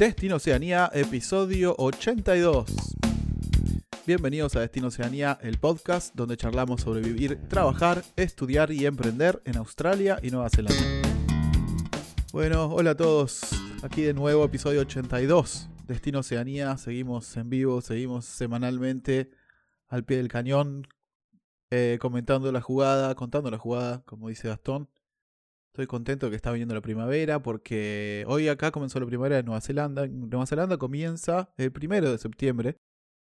Destino 0.00 0.36
Oceanía, 0.36 0.90
episodio 0.94 1.74
82. 1.76 2.96
Bienvenidos 4.06 4.56
a 4.56 4.60
Destino 4.60 4.88
Oceanía, 4.88 5.38
el 5.42 5.58
podcast 5.58 6.14
donde 6.14 6.38
charlamos 6.38 6.80
sobre 6.80 7.02
vivir, 7.02 7.38
trabajar, 7.48 8.02
estudiar 8.16 8.72
y 8.72 8.86
emprender 8.86 9.42
en 9.44 9.58
Australia 9.58 10.18
y 10.22 10.30
Nueva 10.30 10.48
Zelanda. 10.48 10.82
Bueno, 12.32 12.68
hola 12.68 12.92
a 12.92 12.96
todos. 12.96 13.42
Aquí 13.82 14.00
de 14.00 14.14
nuevo, 14.14 14.42
episodio 14.42 14.80
82. 14.80 15.68
Destino 15.86 16.20
Oceanía, 16.20 16.78
seguimos 16.78 17.36
en 17.36 17.50
vivo, 17.50 17.82
seguimos 17.82 18.24
semanalmente 18.24 19.30
al 19.86 20.06
pie 20.06 20.16
del 20.16 20.28
cañón, 20.28 20.88
eh, 21.70 21.98
comentando 22.00 22.50
la 22.52 22.62
jugada, 22.62 23.14
contando 23.14 23.50
la 23.50 23.58
jugada, 23.58 24.02
como 24.06 24.30
dice 24.30 24.48
Gastón. 24.48 24.88
Estoy 25.72 25.86
contento 25.86 26.30
que 26.30 26.36
está 26.36 26.50
viniendo 26.50 26.74
la 26.74 26.80
primavera 26.80 27.42
porque 27.42 28.24
hoy 28.26 28.48
acá 28.48 28.72
comenzó 28.72 28.98
la 28.98 29.06
primavera 29.06 29.36
de 29.36 29.44
Nueva 29.44 29.60
Zelanda. 29.60 30.08
Nueva 30.08 30.44
Zelanda 30.44 30.78
comienza 30.78 31.52
el 31.56 31.70
primero 31.70 32.10
de 32.10 32.18
septiembre, 32.18 32.76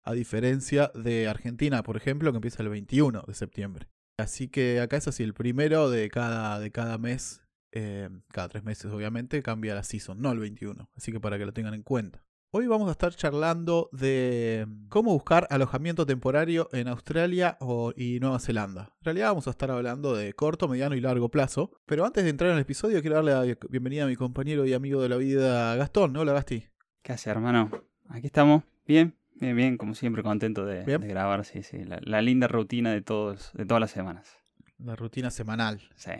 a 0.03 0.11
diferencia 0.11 0.91
de 0.93 1.29
Argentina, 1.29 1.83
por 1.83 1.95
ejemplo, 1.95 2.31
que 2.31 2.37
empieza 2.37 2.61
el 2.61 2.67
21 2.67 3.23
de 3.25 3.33
septiembre. 3.33 3.87
Así 4.19 4.49
que 4.49 4.81
acá 4.81 4.97
es 4.97 5.07
así, 5.07 5.23
el 5.23 5.33
primero 5.33 5.89
de 5.89 6.09
cada, 6.09 6.59
de 6.59 6.69
cada 6.69 6.97
mes, 6.97 7.41
eh, 7.71 8.09
cada 8.33 8.49
tres 8.49 8.65
meses 8.65 8.91
obviamente, 8.91 9.41
cambia 9.41 9.73
la 9.73 9.83
season, 9.83 10.21
no 10.21 10.29
el 10.33 10.39
21. 10.39 10.89
Así 10.97 11.13
que 11.13 11.21
para 11.21 11.37
que 11.37 11.45
lo 11.45 11.53
tengan 11.53 11.73
en 11.73 11.83
cuenta. 11.83 12.25
Hoy 12.55 12.67
vamos 12.67 12.87
a 12.87 12.91
estar 12.91 13.15
charlando 13.15 13.89
de 13.91 14.67
cómo 14.89 15.11
buscar 15.11 15.47
alojamiento 15.49 16.05
temporario 16.05 16.69
en 16.71 16.87
Australia 16.87 17.57
y 17.95 18.19
Nueva 18.19 18.37
Zelanda. 18.37 18.93
En 18.99 19.05
realidad 19.05 19.29
vamos 19.29 19.47
a 19.47 19.49
estar 19.49 19.71
hablando 19.71 20.15
de 20.15 20.33
corto, 20.33 20.67
mediano 20.67 20.93
y 20.93 21.01
largo 21.01 21.29
plazo. 21.29 21.71
Pero 21.87 22.05
antes 22.05 22.23
de 22.23 22.29
entrar 22.29 22.51
en 22.51 22.57
el 22.57 22.61
episodio, 22.61 23.01
quiero 23.01 23.15
darle 23.15 23.31
la 23.31 23.57
bienvenida 23.71 24.03
a 24.03 24.07
mi 24.07 24.15
compañero 24.15 24.67
y 24.67 24.73
amigo 24.73 25.01
de 25.01 25.09
la 25.09 25.17
vida, 25.17 25.75
Gastón. 25.77 26.15
Hola, 26.15 26.33
Gasti. 26.33 26.67
¿Qué 27.01 27.13
hace, 27.13 27.31
hermano? 27.31 27.71
Aquí 28.09 28.27
estamos. 28.27 28.61
Bien, 28.85 29.15
bien, 29.33 29.55
bien. 29.55 29.77
Como 29.77 29.95
siempre, 29.95 30.21
contento 30.21 30.63
de, 30.63 30.83
grabar, 30.85 31.45
sí, 31.45 31.63
sí. 31.63 31.79
La, 31.85 32.21
linda 32.21 32.47
rutina 32.47 32.91
de, 32.91 33.01
todos, 33.01 33.49
de 33.55 33.65
todas 33.65 33.81
las 33.81 33.89
semanas. 33.89 34.29
La 34.77 34.95
rutina 34.95 35.31
semanal. 35.31 35.81
Sí. 35.95 36.11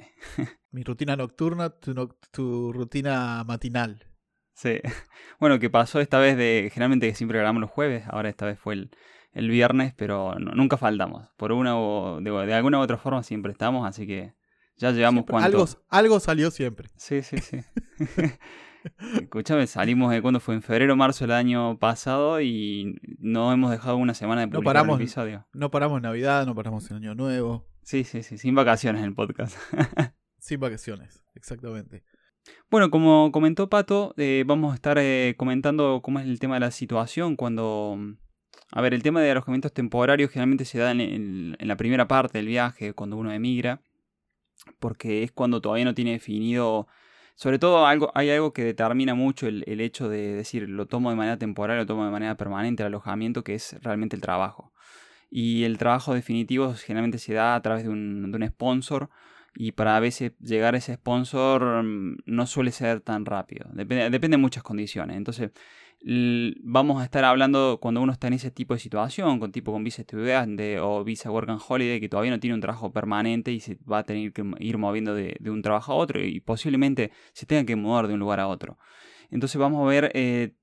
mi 0.72 0.82
rutina 0.82 1.16
nocturna, 1.16 1.70
tu 1.70 2.74
rutina 2.74 3.44
matinal. 3.44 4.08
Sí. 4.54 4.80
Bueno, 5.40 5.60
que 5.60 5.70
pasó 5.70 6.00
esta 6.00 6.20
vez 6.20 6.38
de. 6.38 6.70
Generalmente 6.72 7.14
siempre 7.16 7.38
grabamos 7.38 7.60
los 7.60 7.70
jueves, 7.70 8.06
ahora 8.08 8.30
esta 8.30 8.46
vez 8.46 8.58
fue 8.58 8.76
el, 9.34 9.50
viernes, 9.50 9.94
pero 9.94 10.36
nunca 10.36 10.78
faltamos. 10.78 11.28
Por 11.36 11.52
una 11.52 11.78
o. 11.78 12.22
De, 12.22 12.54
alguna 12.54 12.80
u 12.80 12.82
otra 12.82 12.98
forma 12.98 13.24
siempre 13.24 13.52
estamos, 13.52 13.86
así 13.86 14.08
que 14.08 14.36
ya 14.78 14.92
llevamos 14.92 15.26
cuánto. 15.28 15.46
Algo, 15.46 15.68
algo 15.90 16.20
salió 16.22 16.50
siempre. 16.50 16.88
Sí, 16.96 17.24
sí, 17.24 17.40
sí. 17.40 17.58
Escúchame, 19.22 19.68
salimos 19.68 20.12
de 20.12 20.22
cuando 20.22 20.40
fue 20.40 20.56
en 20.56 20.62
febrero, 20.62 20.96
marzo 20.96 21.26
del 21.26 21.34
año 21.34 21.78
pasado 21.80 22.42
y 22.42 23.00
no 23.20 23.52
hemos 23.52 23.72
dejado 23.72 23.98
una 23.98 24.14
semana 24.14 24.42
de 24.42 24.48
publicar 24.48 24.64
no 24.64 24.80
paramos, 24.80 25.00
episodio. 25.00 25.48
No 25.54 25.72
paramos 25.72 26.02
Navidad, 26.02 26.46
no 26.46 26.56
paramos 26.56 26.90
en 26.92 26.98
Año 26.98 27.16
Nuevo. 27.16 27.66
Sí, 27.84 28.04
sí, 28.04 28.24
sí, 28.24 28.38
sin 28.38 28.56
vacaciones 28.56 29.02
en 29.02 29.10
el 29.10 29.16
podcast. 29.16 29.58
sin 30.40 30.60
vacaciones, 30.60 31.24
exactamente. 31.36 32.04
Bueno, 32.70 32.90
como 32.90 33.32
comentó 33.32 33.70
Pato, 33.70 34.14
eh, 34.18 34.44
vamos 34.48 34.72
a 34.72 34.76
estar 34.76 34.98
eh, 34.98 35.36
comentando 35.38 36.02
cómo 36.04 36.20
es 36.20 36.26
el 36.26 36.40
tema 36.40 36.56
de 36.56 36.62
la 36.62 36.72
situación 36.72 37.36
cuando... 37.36 37.98
A 38.72 38.82
ver, 38.82 38.96
el 38.96 39.04
tema 39.04 39.22
de 39.22 39.30
alojamientos 39.30 39.72
temporarios 39.72 40.32
generalmente 40.32 40.66
se 40.66 40.80
da 40.80 40.92
en, 40.92 41.56
la 41.60 41.78
primera 41.78 42.08
parte 42.08 42.40
del 42.40 42.48
viaje, 42.48 42.94
cuando 42.94 43.18
uno 43.18 43.32
emigra, 43.32 43.82
porque 44.80 45.22
es 45.22 45.32
cuando 45.32 45.62
todavía 45.62 45.86
no 45.86 45.94
tiene 45.94 46.14
definido... 46.14 46.88
Sobre 47.36 47.60
todo 47.60 47.86
algo, 47.86 48.12
hay 48.16 48.30
algo 48.32 48.54
que 48.54 48.64
determina 48.64 49.16
mucho 49.16 49.48
el, 49.48 49.64
hecho 49.82 50.10
de 50.10 50.34
decir 50.34 50.70
lo 50.70 50.88
tomo 50.88 51.10
de 51.10 51.16
manera 51.16 51.38
temporal 51.38 51.78
lo 51.78 51.86
tomo 51.86 52.06
de 52.06 52.12
manera 52.12 52.38
permanente 52.38 52.84
el 52.84 52.88
alojamiento, 52.88 53.44
que 53.44 53.56
es 53.56 53.76
realmente 53.82 54.16
el 54.16 54.22
trabajo. 54.22 54.72
Y 55.30 55.64
el 55.64 55.78
trabajo 55.78 56.14
definitivo 56.14 56.74
generalmente 56.74 57.18
se 57.20 57.34
da 57.34 57.56
a 57.56 57.62
través 57.62 57.84
de 57.84 57.90
un, 57.90 58.32
de 58.32 58.38
un 58.38 58.48
sponsor 58.48 59.10
y 59.56 59.74
para 59.74 59.96
a 59.98 60.00
veces 60.00 60.34
llegar 60.40 60.76
a 60.76 60.78
ese 60.78 60.96
sponsor 60.96 61.84
mm, 61.84 62.18
no 62.26 62.48
suele 62.48 62.72
ser 62.72 63.02
tan 63.02 63.26
rápido. 63.26 63.70
Depende, 63.74 64.10
depende 64.10 64.38
de 64.38 64.42
muchas 64.42 64.64
condiciones. 64.64 65.18
Entonces, 65.18 65.52
vamos 66.06 67.02
a 67.02 67.06
estar 67.06 67.24
hablando 67.24 67.80
cuando 67.82 68.02
uno 68.02 68.12
está 68.12 68.28
en 68.28 68.34
ese 68.34 68.52
tipo 68.52 68.74
de 68.74 68.80
situación, 68.80 69.40
con 69.40 69.52
tipo 69.52 69.72
con 69.72 69.84
visa 69.84 70.02
estudiante 70.02 70.80
o 70.80 71.04
visa 71.04 71.32
work 71.32 71.50
and 71.50 71.62
holiday, 71.66 72.00
que 72.00 72.10
todavía 72.10 72.32
no 72.32 72.40
tiene 72.40 72.56
un 72.56 72.62
trabajo 72.62 72.92
permanente 72.92 73.52
y 73.52 73.60
se 73.60 73.78
va 73.90 74.00
a 74.00 74.04
tener 74.04 74.34
que 74.34 74.44
ir 74.60 74.78
moviendo 74.78 75.14
de, 75.16 75.38
un 75.50 75.62
trabajo 75.62 75.94
a 75.94 75.96
otro 75.96 76.22
y 76.22 76.40
posiblemente 76.42 77.12
se 77.34 77.46
tenga 77.46 77.66
que 77.66 77.76
mudar 77.76 78.08
de 78.08 78.16
un 78.16 78.20
lugar 78.20 78.40
a 78.40 78.48
otro. 78.48 78.78
Entonces 79.30 79.58
vamos 79.58 79.86
a 79.86 79.90
ver 79.90 80.12
eh, 80.14 80.56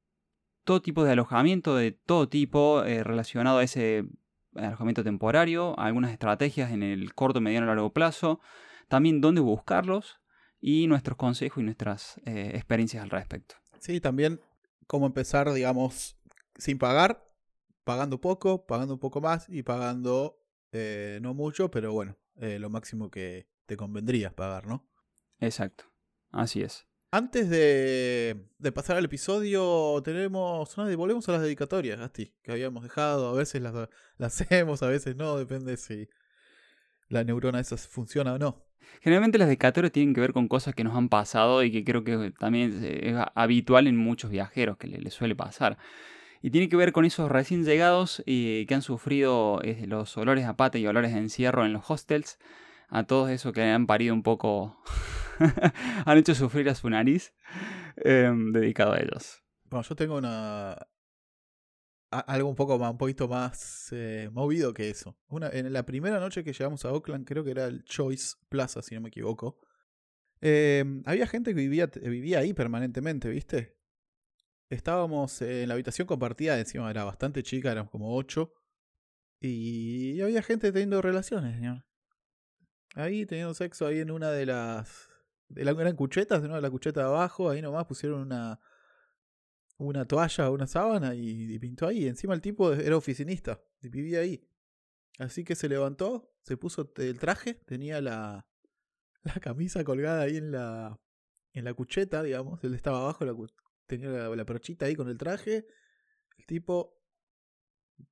todo 0.64 0.82
tipo 0.82 1.04
de 1.04 1.12
alojamiento, 1.12 1.74
de 1.76 1.92
todo 1.92 2.28
tipo 2.28 2.84
eh, 2.84 3.02
relacionado 3.02 3.58
a 3.58 3.64
ese 3.64 4.04
alojamiento 4.54 5.04
temporario, 5.04 5.78
algunas 5.78 6.12
estrategias 6.12 6.70
en 6.72 6.82
el 6.82 7.14
corto, 7.14 7.40
mediano 7.40 7.66
y 7.66 7.68
largo 7.68 7.92
plazo 7.92 8.40
también 8.90 9.20
dónde 9.20 9.40
buscarlos 9.40 10.20
y 10.60 10.88
nuestros 10.88 11.16
consejos 11.16 11.62
y 11.62 11.64
nuestras 11.64 12.20
eh, 12.26 12.50
experiencias 12.54 13.04
al 13.04 13.10
respecto. 13.10 13.54
Sí, 13.78 14.00
también 14.00 14.40
cómo 14.88 15.06
empezar, 15.06 15.50
digamos, 15.52 16.18
sin 16.56 16.76
pagar, 16.76 17.24
pagando 17.84 18.20
poco, 18.20 18.66
pagando 18.66 18.94
un 18.94 19.00
poco 19.00 19.20
más 19.20 19.48
y 19.48 19.62
pagando 19.62 20.42
eh, 20.72 21.20
no 21.22 21.34
mucho, 21.34 21.70
pero 21.70 21.92
bueno, 21.92 22.18
eh, 22.40 22.58
lo 22.58 22.68
máximo 22.68 23.12
que 23.12 23.46
te 23.64 23.76
convendría 23.76 24.34
pagar, 24.34 24.66
¿no? 24.66 24.90
Exacto, 25.38 25.84
así 26.32 26.60
es. 26.60 26.84
Antes 27.12 27.48
de, 27.48 28.48
pasar 28.74 28.96
al 28.96 29.04
episodio, 29.04 30.02
tenemos 30.02 30.76
una, 30.76 30.96
volvemos 30.96 31.28
a 31.28 31.32
las 31.32 31.42
dedicatorias, 31.42 31.98
Gasti, 31.98 32.34
que 32.42 32.50
habíamos 32.50 32.82
dejado. 32.82 33.28
A 33.28 33.34
veces 33.34 33.62
las, 33.62 33.88
las 34.16 34.40
hacemos, 34.40 34.82
a 34.82 34.88
veces 34.88 35.14
no, 35.14 35.36
depende 35.36 35.76
si 35.76 36.08
la 37.08 37.22
neurona 37.22 37.60
esa 37.60 37.76
funciona 37.76 38.32
o 38.34 38.38
no. 38.38 38.69
Generalmente 39.00 39.38
las 39.38 39.48
dedicatorias 39.48 39.92
tienen 39.92 40.14
que 40.14 40.20
ver 40.20 40.32
con 40.32 40.48
cosas 40.48 40.74
que 40.74 40.84
nos 40.84 40.94
han 40.94 41.08
pasado 41.08 41.62
y 41.62 41.70
que 41.70 41.84
creo 41.84 42.04
que 42.04 42.32
también 42.38 42.82
es 42.84 43.16
habitual 43.34 43.86
en 43.86 43.96
muchos 43.96 44.30
viajeros, 44.30 44.76
que 44.76 44.88
les 44.88 45.14
suele 45.14 45.34
pasar. 45.34 45.78
Y 46.42 46.50
tiene 46.50 46.68
que 46.68 46.76
ver 46.76 46.92
con 46.92 47.04
esos 47.04 47.30
recién 47.30 47.64
llegados 47.64 48.22
y 48.26 48.66
que 48.66 48.74
han 48.74 48.82
sufrido 48.82 49.60
eh, 49.62 49.84
los 49.86 50.16
olores 50.16 50.46
a 50.46 50.56
pata 50.56 50.78
y 50.78 50.86
olores 50.86 51.12
de 51.12 51.18
encierro 51.18 51.66
en 51.66 51.72
los 51.72 51.90
hostels. 51.90 52.38
A 52.88 53.04
todos 53.04 53.30
esos 53.30 53.52
que 53.52 53.62
han 53.62 53.86
parido 53.86 54.14
un 54.14 54.22
poco, 54.22 54.82
han 56.04 56.18
hecho 56.18 56.34
sufrir 56.34 56.68
a 56.68 56.74
su 56.74 56.90
nariz, 56.90 57.32
em, 57.96 58.52
dedicado 58.52 58.94
a 58.94 58.98
ellos. 58.98 59.42
Bueno, 59.70 59.84
yo 59.88 59.94
tengo 59.94 60.16
una, 60.16 60.76
algo 62.10 62.48
un 62.48 62.56
poco 62.56 62.78
más, 62.78 62.90
un 62.90 62.98
poquito 62.98 63.28
más 63.28 63.88
eh, 63.92 64.28
movido 64.32 64.74
que 64.74 64.90
eso. 64.90 65.16
Una, 65.28 65.48
en 65.50 65.72
la 65.72 65.84
primera 65.86 66.18
noche 66.18 66.42
que 66.42 66.52
llegamos 66.52 66.84
a 66.84 66.88
Auckland, 66.88 67.26
creo 67.26 67.44
que 67.44 67.52
era 67.52 67.66
el 67.66 67.84
Choice 67.84 68.36
Plaza, 68.48 68.82
si 68.82 68.94
no 68.94 69.00
me 69.00 69.08
equivoco. 69.08 69.58
Em, 70.40 71.02
había 71.06 71.26
gente 71.26 71.50
que 71.54 71.60
vivía, 71.60 71.86
vivía 71.86 72.38
ahí 72.40 72.52
permanentemente, 72.52 73.28
¿viste? 73.28 73.76
Estábamos 74.70 75.42
en 75.42 75.68
la 75.68 75.74
habitación 75.74 76.06
compartida, 76.06 76.58
encima 76.58 76.90
era 76.90 77.04
bastante 77.04 77.42
chica, 77.42 77.70
éramos 77.72 77.90
como 77.90 78.16
ocho. 78.16 78.54
Y 79.40 80.20
había 80.20 80.42
gente 80.42 80.72
teniendo 80.72 81.00
relaciones, 81.02 81.56
señor. 81.56 81.84
Ahí 82.94 83.24
teniendo 83.26 83.54
sexo 83.54 83.86
ahí 83.86 84.00
en 84.00 84.10
una 84.10 84.30
de 84.30 84.46
las. 84.46 85.08
De 85.48 85.64
la, 85.64 85.72
eran 85.72 85.96
cuchetas, 85.96 86.40
en 86.40 86.46
una 86.46 86.56
de 86.56 86.62
las 86.62 86.70
cuchetas 86.70 87.04
de 87.04 87.08
abajo, 87.08 87.50
ahí 87.50 87.62
nomás 87.62 87.86
pusieron 87.86 88.20
una, 88.20 88.60
una 89.80 90.04
toalla, 90.04 90.50
una 90.50 90.66
sábana 90.66 91.14
y, 91.14 91.58
pintó 91.58 91.86
ahí. 91.86 92.06
Encima 92.06 92.34
el 92.34 92.40
tipo 92.40 92.72
era 92.72 92.96
oficinista 92.96 93.62
y 93.80 93.88
vivía 93.88 94.20
ahí. 94.20 94.46
Así 95.18 95.44
que 95.44 95.54
se 95.54 95.68
levantó, 95.68 96.32
se 96.42 96.56
puso 96.56 96.92
el 96.96 97.18
traje, 97.18 97.54
tenía 97.54 98.00
la, 98.00 98.46
la 99.22 99.34
camisa 99.34 99.84
colgada 99.84 100.22
ahí 100.22 100.36
en 100.36 100.52
la, 100.52 101.00
en 101.52 101.64
la 101.64 101.74
cucheta, 101.74 102.22
digamos. 102.22 102.62
Él 102.64 102.74
estaba 102.74 103.00
abajo, 103.00 103.24
la, 103.24 103.34
tenía 103.86 104.08
la, 104.08 104.36
la 104.36 104.44
perchita 104.44 104.86
ahí 104.86 104.94
con 104.94 105.08
el 105.08 105.18
traje. 105.18 105.66
El 106.38 106.46
tipo, 106.46 107.00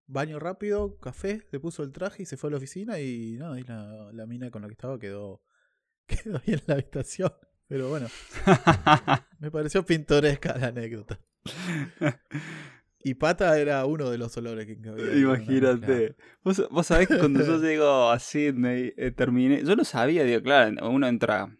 baño 0.06 0.38
rápido, 0.38 0.98
café, 0.98 1.46
se 1.50 1.60
puso 1.60 1.82
el 1.82 1.92
traje 1.92 2.22
y 2.22 2.26
se 2.26 2.36
fue 2.36 2.48
a 2.48 2.52
la 2.52 2.56
oficina 2.56 3.00
y 3.00 3.36
no, 3.38 3.56
y 3.58 3.62
la, 3.62 4.10
la 4.12 4.26
mina 4.26 4.50
con 4.50 4.62
la 4.62 4.68
que 4.68 4.72
estaba 4.72 4.98
quedó, 4.98 5.42
quedó 6.06 6.38
ahí 6.38 6.54
en 6.54 6.62
la 6.66 6.74
habitación. 6.74 7.32
Pero 7.66 7.90
bueno, 7.90 8.08
me 9.40 9.50
pareció 9.50 9.84
pintoresca 9.84 10.56
la 10.56 10.68
anécdota. 10.68 11.20
Y 13.02 13.14
pata 13.14 13.58
era 13.58 13.86
uno 13.86 14.10
de 14.10 14.18
los 14.18 14.36
olores 14.36 14.66
que 14.66 14.72
Imagínate. 15.18 16.16
¿Vos, 16.42 16.68
vos, 16.70 16.86
sabés 16.86 17.06
que 17.06 17.18
cuando 17.18 17.44
yo 17.44 17.58
llego 17.62 18.10
a 18.10 18.18
Sydney, 18.18 18.92
eh, 18.96 19.12
terminé. 19.12 19.62
Yo 19.64 19.76
no 19.76 19.84
sabía, 19.84 20.24
digo, 20.24 20.42
claro, 20.42 20.88
uno 20.90 21.06
entra, 21.06 21.56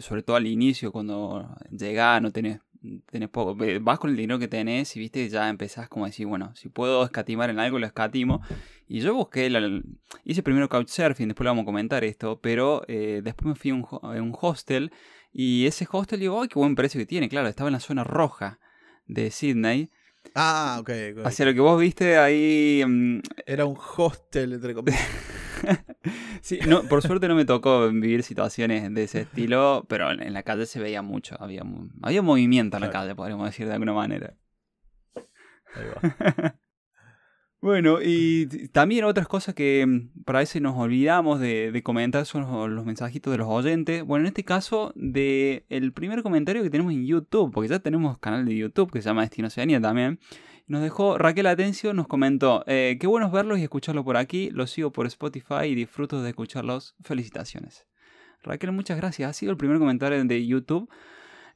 sobre 0.00 0.22
todo 0.22 0.36
al 0.36 0.46
inicio, 0.46 0.92
cuando 0.92 1.56
llegás, 1.70 2.22
no 2.22 2.32
tenés, 2.32 2.60
tenés 3.10 3.28
poco. 3.28 3.54
Vas 3.82 3.98
con 3.98 4.10
el 4.10 4.16
dinero 4.16 4.38
que 4.38 4.48
tenés 4.48 4.96
y 4.96 5.00
viste, 5.00 5.28
ya 5.28 5.50
empezás 5.50 5.90
como 5.90 6.06
a 6.06 6.08
decir, 6.08 6.26
bueno, 6.26 6.54
si 6.56 6.70
puedo 6.70 7.04
escatimar 7.04 7.50
en 7.50 7.60
algo, 7.60 7.78
lo 7.78 7.86
escatimo. 7.86 8.40
Y 8.88 9.00
yo 9.00 9.14
busqué, 9.14 9.50
hice 10.24 10.42
primero 10.42 10.70
couchsurfing, 10.70 11.28
después 11.28 11.44
lo 11.44 11.50
vamos 11.50 11.62
a 11.64 11.66
comentar 11.66 12.02
esto, 12.02 12.40
pero 12.40 12.82
eh, 12.88 13.20
después 13.22 13.46
me 13.46 13.54
fui 13.56 13.72
a 13.72 13.74
un, 13.74 14.34
hostel. 14.40 14.90
Y 15.32 15.66
ese 15.66 15.86
hostel, 15.92 16.20
digo, 16.20 16.40
¡ay, 16.40 16.48
qué 16.48 16.58
buen 16.58 16.74
precio 16.74 16.98
que 16.98 17.06
tiene! 17.06 17.28
Claro, 17.28 17.46
estaba 17.46 17.68
en 17.68 17.74
la 17.74 17.80
zona 17.80 18.04
roja 18.04 18.58
de 19.06 19.30
Sydney. 19.30 19.90
Ah, 20.34 20.78
ok. 20.80 20.90
Hacia 21.24 21.46
lo 21.46 21.54
que 21.54 21.60
vos 21.60 21.80
viste 21.80 22.18
ahí. 22.18 22.82
Mm, 22.86 23.20
Era 23.46 23.64
un 23.64 23.76
hostel, 23.96 24.54
entre 24.54 24.74
comillas. 24.74 25.00
sí, 26.42 26.58
no, 26.66 26.82
por 26.82 27.02
suerte 27.02 27.28
no 27.28 27.34
me 27.34 27.44
tocó 27.44 27.88
vivir 27.88 28.22
situaciones 28.22 28.92
de 28.92 29.04
ese 29.04 29.20
estilo, 29.22 29.86
pero 29.88 30.10
en 30.10 30.32
la 30.32 30.42
calle 30.42 30.66
se 30.66 30.80
veía 30.80 31.02
mucho. 31.02 31.36
Había, 31.40 31.62
había 32.02 32.22
movimiento 32.22 32.76
en 32.76 32.82
la 32.82 32.90
calle, 32.90 33.14
podríamos 33.14 33.46
decir 33.46 33.66
de 33.66 33.72
alguna 33.72 33.92
manera. 33.94 34.34
Ahí 35.74 35.84
va. 35.86 36.56
Bueno, 37.66 37.98
y 38.00 38.46
también 38.68 39.02
otras 39.06 39.26
cosas 39.26 39.52
que 39.52 39.84
mm, 39.84 40.22
para 40.22 40.38
veces 40.38 40.62
nos 40.62 40.76
olvidamos 40.76 41.40
de, 41.40 41.80
comentar 41.82 42.24
son 42.24 42.72
los, 42.72 42.86
mensajitos 42.86 43.32
de 43.32 43.38
los 43.38 43.48
oyentes. 43.48 44.04
Bueno, 44.04 44.22
en 44.22 44.28
este 44.28 44.44
caso, 44.44 44.92
de 44.94 45.66
el 45.68 45.92
primer 45.92 46.22
comentario 46.22 46.62
que 46.62 46.70
tenemos 46.70 46.92
en 46.92 47.04
YouTube, 47.04 47.50
porque 47.52 47.68
ya 47.68 47.80
tenemos 47.80 48.20
canal 48.20 48.44
de 48.44 48.56
YouTube 48.56 48.92
que 48.92 49.02
se 49.02 49.08
llama 49.08 49.22
Destino 49.22 49.48
Oceanía 49.48 49.80
también. 49.80 50.20
Nos 50.68 50.80
dejó 50.80 51.18
Raquel 51.18 51.48
Atencio, 51.48 51.92
nos 51.92 52.06
comentó, 52.06 52.62
eh, 52.68 52.98
qué 53.00 53.08
bueno 53.08 53.32
verlos 53.32 53.58
y 53.58 53.64
escucharlos 53.64 54.04
por 54.04 54.16
aquí, 54.16 54.48
los 54.50 54.70
sigo 54.70 54.92
por 54.92 55.06
Spotify 55.06 55.64
y 55.64 55.74
disfruto 55.74 56.22
de 56.22 56.28
escucharlos. 56.28 56.94
Felicitaciones. 57.02 57.84
Raquel, 58.44 58.70
muchas 58.70 58.96
gracias. 58.96 59.28
Ha 59.28 59.32
sido 59.32 59.50
el 59.50 59.58
primer 59.58 59.80
comentario 59.80 60.24
de 60.24 60.46
YouTube. 60.46 60.88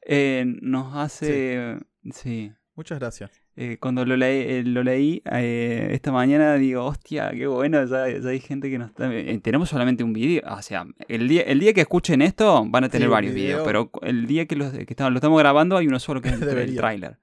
Eh, 0.05 0.43
nos 0.61 0.93
hace... 0.93 1.77
sí. 2.11 2.51
Muchas 2.75 2.99
gracias. 2.99 3.40
Eh, 3.57 3.77
cuando 3.79 4.05
lo 4.05 4.15
leí, 4.15 4.39
eh, 4.49 4.63
lo 4.63 4.81
leí 4.81 5.21
eh, 5.29 5.89
esta 5.91 6.11
mañana, 6.13 6.55
digo, 6.55 6.85
hostia, 6.85 7.31
qué 7.31 7.47
bueno, 7.47 7.83
ya, 7.83 8.03
hay 8.03 8.39
gente 8.39 8.69
que 8.69 8.77
nos 8.77 8.91
está... 8.91 9.09
tenemos 9.41 9.67
solamente 9.67 10.05
un 10.05 10.13
video, 10.13 10.41
o 10.49 10.61
sea, 10.61 10.85
el 11.09 11.27
día, 11.27 11.41
el 11.41 11.59
día 11.59 11.73
que 11.73 11.81
escuchen 11.81 12.21
esto 12.21 12.65
van 12.65 12.85
a 12.85 12.89
tener 12.89 13.09
varios 13.09 13.33
videos, 13.33 13.63
pero 13.65 13.91
el 14.03 14.25
día 14.25 14.45
que, 14.45 14.55
lo 14.55 14.67
estamos 14.67 15.37
grabando 15.37 15.75
hay 15.75 15.87
uno 15.87 15.99
solo 15.99 16.21
que 16.21 16.29
es 16.29 16.41
el, 16.41 16.75
tráiler. 16.77 17.19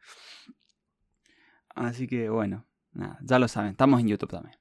Así 1.75 2.07
que 2.07 2.29
bueno, 2.29 2.67
ya 3.23 3.39
lo 3.39 3.49
saben, 3.49 3.71
estamos 3.71 4.01
en 4.01 4.09
YouTube 4.09 4.31
también. 4.31 4.59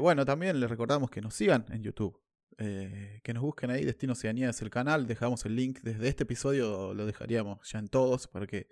bueno, 0.00 0.24
también 0.24 0.58
les 0.58 0.70
recordamos 0.70 1.10
que 1.10 1.20
nos 1.20 1.34
sigan 1.34 1.66
en 1.68 1.82
YouTube. 1.82 2.18
que 2.56 3.34
nos 3.34 3.42
busquen 3.42 3.70
ahí, 3.70 3.84
Destino 3.84 4.14
Oceanía 4.14 4.48
es 4.48 4.62
el 4.62 4.70
canal, 4.70 5.06
dejamos 5.06 5.44
el 5.44 5.56
link 5.56 5.80
desde 5.82 6.08
este 6.08 6.22
episodio, 6.22 6.94
lo 6.94 7.04
dejaríamos 7.04 7.70
ya 7.70 7.80
en 7.80 7.88
todos 7.88 8.28
para 8.28 8.46
que 8.46 8.66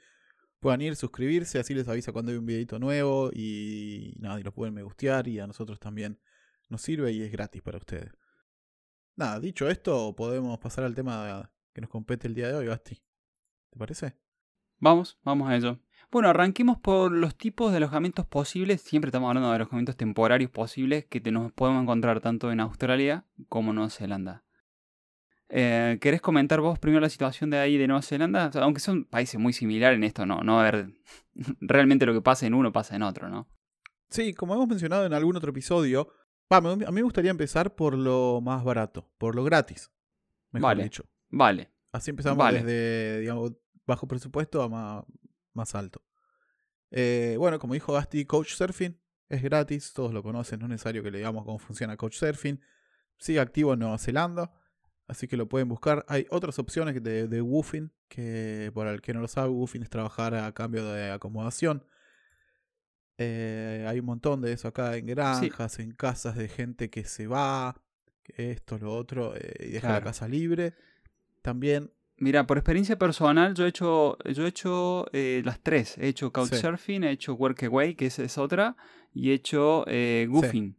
puedan 0.65 0.81
ir, 0.81 0.97
suscribirse, 0.97 1.59
así 1.59 1.75
les 1.75 1.87
avisa 1.89 2.11
cuando 2.11 2.33
hay 2.33 2.39
un 2.39 2.47
videito 2.47 2.79
nuevo 2.79 3.29
y 3.35 4.15
nada, 4.19 4.41
y 4.41 4.43
lo 4.43 4.51
pueden 4.51 4.73
me 4.73 4.83
gustear 4.83 5.29
y 5.29 5.39
a 5.39 5.47
nosotros 5.47 5.79
también 5.79 6.19
nos 6.71 6.81
sirve 6.81 7.13
y 7.13 7.21
es 7.21 7.31
gratis 7.31 7.61
para 7.61 7.77
ustedes. 7.77 8.11
Nada, 9.15 9.41
dicho 9.41 9.69
esto, 9.69 10.17
podemos 10.17 10.59
pasar 10.59 10.85
al 10.85 10.95
tema 10.95 11.53
que 11.75 11.83
nos 11.83 11.91
compete 11.91 12.29
el 12.29 12.35
día 12.35 12.49
de 12.49 12.55
hoy, 12.55 12.67
Basti. 12.67 12.95
¿Te 13.69 13.79
parece? 13.79 14.17
Vamos, 14.79 15.19
vamos 15.23 15.51
a 15.51 15.55
ello. 15.55 15.81
Bueno, 16.11 16.31
arranquemos 16.31 16.79
por 16.79 17.13
los 17.13 17.37
tipos 17.37 17.71
de 17.71 17.77
alojamientos 17.77 18.25
posibles. 18.25 18.81
Siempre 18.81 19.11
estamos 19.11 19.29
hablando 19.29 19.51
de 19.51 19.57
alojamientos 19.57 19.99
temporarios 19.99 20.51
posibles 20.51 21.05
que 21.05 21.21
nos 21.31 21.53
podemos 21.53 21.83
encontrar 21.83 22.23
tanto 22.23 22.51
en 22.51 22.61
Australia 22.61 23.27
como 23.51 23.73
en 23.73 23.75
Nueva 23.75 23.91
Zelanda. 23.91 24.45
Eh, 25.56 25.99
¿Querés 26.01 26.21
comentar 26.21 26.61
vos 26.61 26.81
primero 26.81 27.01
la 27.01 27.09
situación 27.09 27.49
de 27.49 27.59
ahí 27.59 27.79
de 27.79 27.87
Nueva 27.87 28.03
Zelanda? 28.03 28.51
aunque 28.55 28.81
son 28.81 29.05
países 29.05 29.39
muy 29.39 29.53
similares 29.53 29.97
en 29.97 30.03
esto, 30.03 30.27
no, 30.27 30.41
no 30.41 30.59
a 30.59 30.67
haber 30.67 30.89
realmente 31.61 32.06
lo 32.06 32.12
que 32.12 32.21
pasa 32.21 32.45
en 32.45 32.55
uno 32.55 32.73
pasa 32.73 32.97
en 32.97 33.05
otro, 33.05 33.29
¿no? 33.29 33.49
Sí, 34.11 34.35
como 34.35 34.55
hemos 34.55 34.67
mencionado 34.67 35.06
en 35.06 35.12
algún 35.12 35.37
otro 35.37 35.51
episodio, 35.51 36.09
a 36.51 36.61
mí 36.61 36.77
me 36.91 37.03
gustaría 37.03 37.31
empezar 37.31 37.77
por 37.77 37.97
lo 37.97 38.41
más 38.43 38.65
barato, 38.65 39.09
por 39.17 39.37
lo 39.37 39.45
gratis. 39.45 39.93
Mejor 40.51 40.71
vale, 40.71 40.83
dicho. 40.83 41.05
Vale. 41.29 41.71
Así 41.93 42.11
empezamos 42.11 42.53
desde, 42.53 43.21
digamos, 43.21 43.53
bajo 43.87 44.09
presupuesto 44.09 44.61
a 44.61 44.69
más, 44.69 45.05
más 45.53 45.77
alto. 45.77 46.05
Eh, 46.91 47.37
bueno, 47.39 47.61
como 47.61 47.75
dijo 47.75 47.93
Gasti, 47.93 48.25
Couchsurfing 48.25 49.01
es 49.29 49.41
gratis, 49.41 49.93
todos 49.93 50.12
lo 50.12 50.25
conocen, 50.25 50.59
no 50.59 50.67
es 50.67 50.71
necesario 50.71 51.05
que 51.05 51.12
le 51.12 51.19
digamos 51.19 51.45
cómo 51.45 51.61
funciona 51.61 51.97
Couchsurfing. 51.97 52.61
Sigue 53.19 53.39
activo 53.39 53.73
en 53.75 53.79
Nueva 53.79 53.99
Zelanda. 53.99 54.53
Así 55.06 55.29
que 55.29 55.37
lo 55.37 55.49
pueden 55.49 55.69
buscar. 55.69 56.05
Hay 56.09 56.27
otras 56.31 56.59
opciones 56.59 57.03
de, 57.03 57.29
de 57.29 57.43
woofing, 57.43 57.93
que 58.09 58.71
por 58.73 58.87
el 58.87 59.03
que 59.03 59.12
no 59.12 59.21
lo 59.21 59.29
sabe, 59.29 59.51
woofing 59.51 59.83
es 59.83 59.91
trabajar 59.91 60.35
a 60.35 60.53
cambio 60.53 60.87
de 60.91 61.11
acomodación. 61.11 61.85
Eh, 63.19 63.85
hay 63.87 64.01
un 64.01 64.06
montón 64.06 64.41
de 64.41 64.53
eso 64.53 64.69
acá 64.69 64.97
en 64.97 65.06
granjas, 65.06 65.79
en 65.79 65.93
casas 65.93 66.37
de 66.37 66.49
gente 66.49 66.91
que 66.91 67.05
se 67.05 67.27
va, 67.27 67.81
que 68.23 68.51
esto, 68.51 68.79
lo 68.79 68.95
otro, 68.95 69.35
eh, 69.37 69.69
y 69.69 69.69
deja 69.73 69.93
la 69.93 70.03
casa 70.03 70.27
libre. 70.27 70.75
También. 71.43 71.93
Mira, 72.17 72.47
por 72.47 72.56
experiencia 72.59 72.97
personal, 72.97 73.55
yo 73.55 73.67
he 73.67 73.69
hecho, 73.69 74.17
yo 74.25 74.45
he 74.47 74.49
hecho 74.49 75.06
eh, 75.12 75.43
las 75.45 75.61
tres. 75.61 75.99
He 75.99 76.09
hecho 76.09 76.33
Couchsurfing, 76.33 77.05
he 77.05 77.11
hecho 77.11 77.35
Workaway, 77.35 77.95
que 77.95 78.06
es, 78.06 78.39
otra, 78.39 78.77
y 79.12 79.31
he 79.31 79.35
hecho 79.35 79.85
Woofing. 80.29 80.77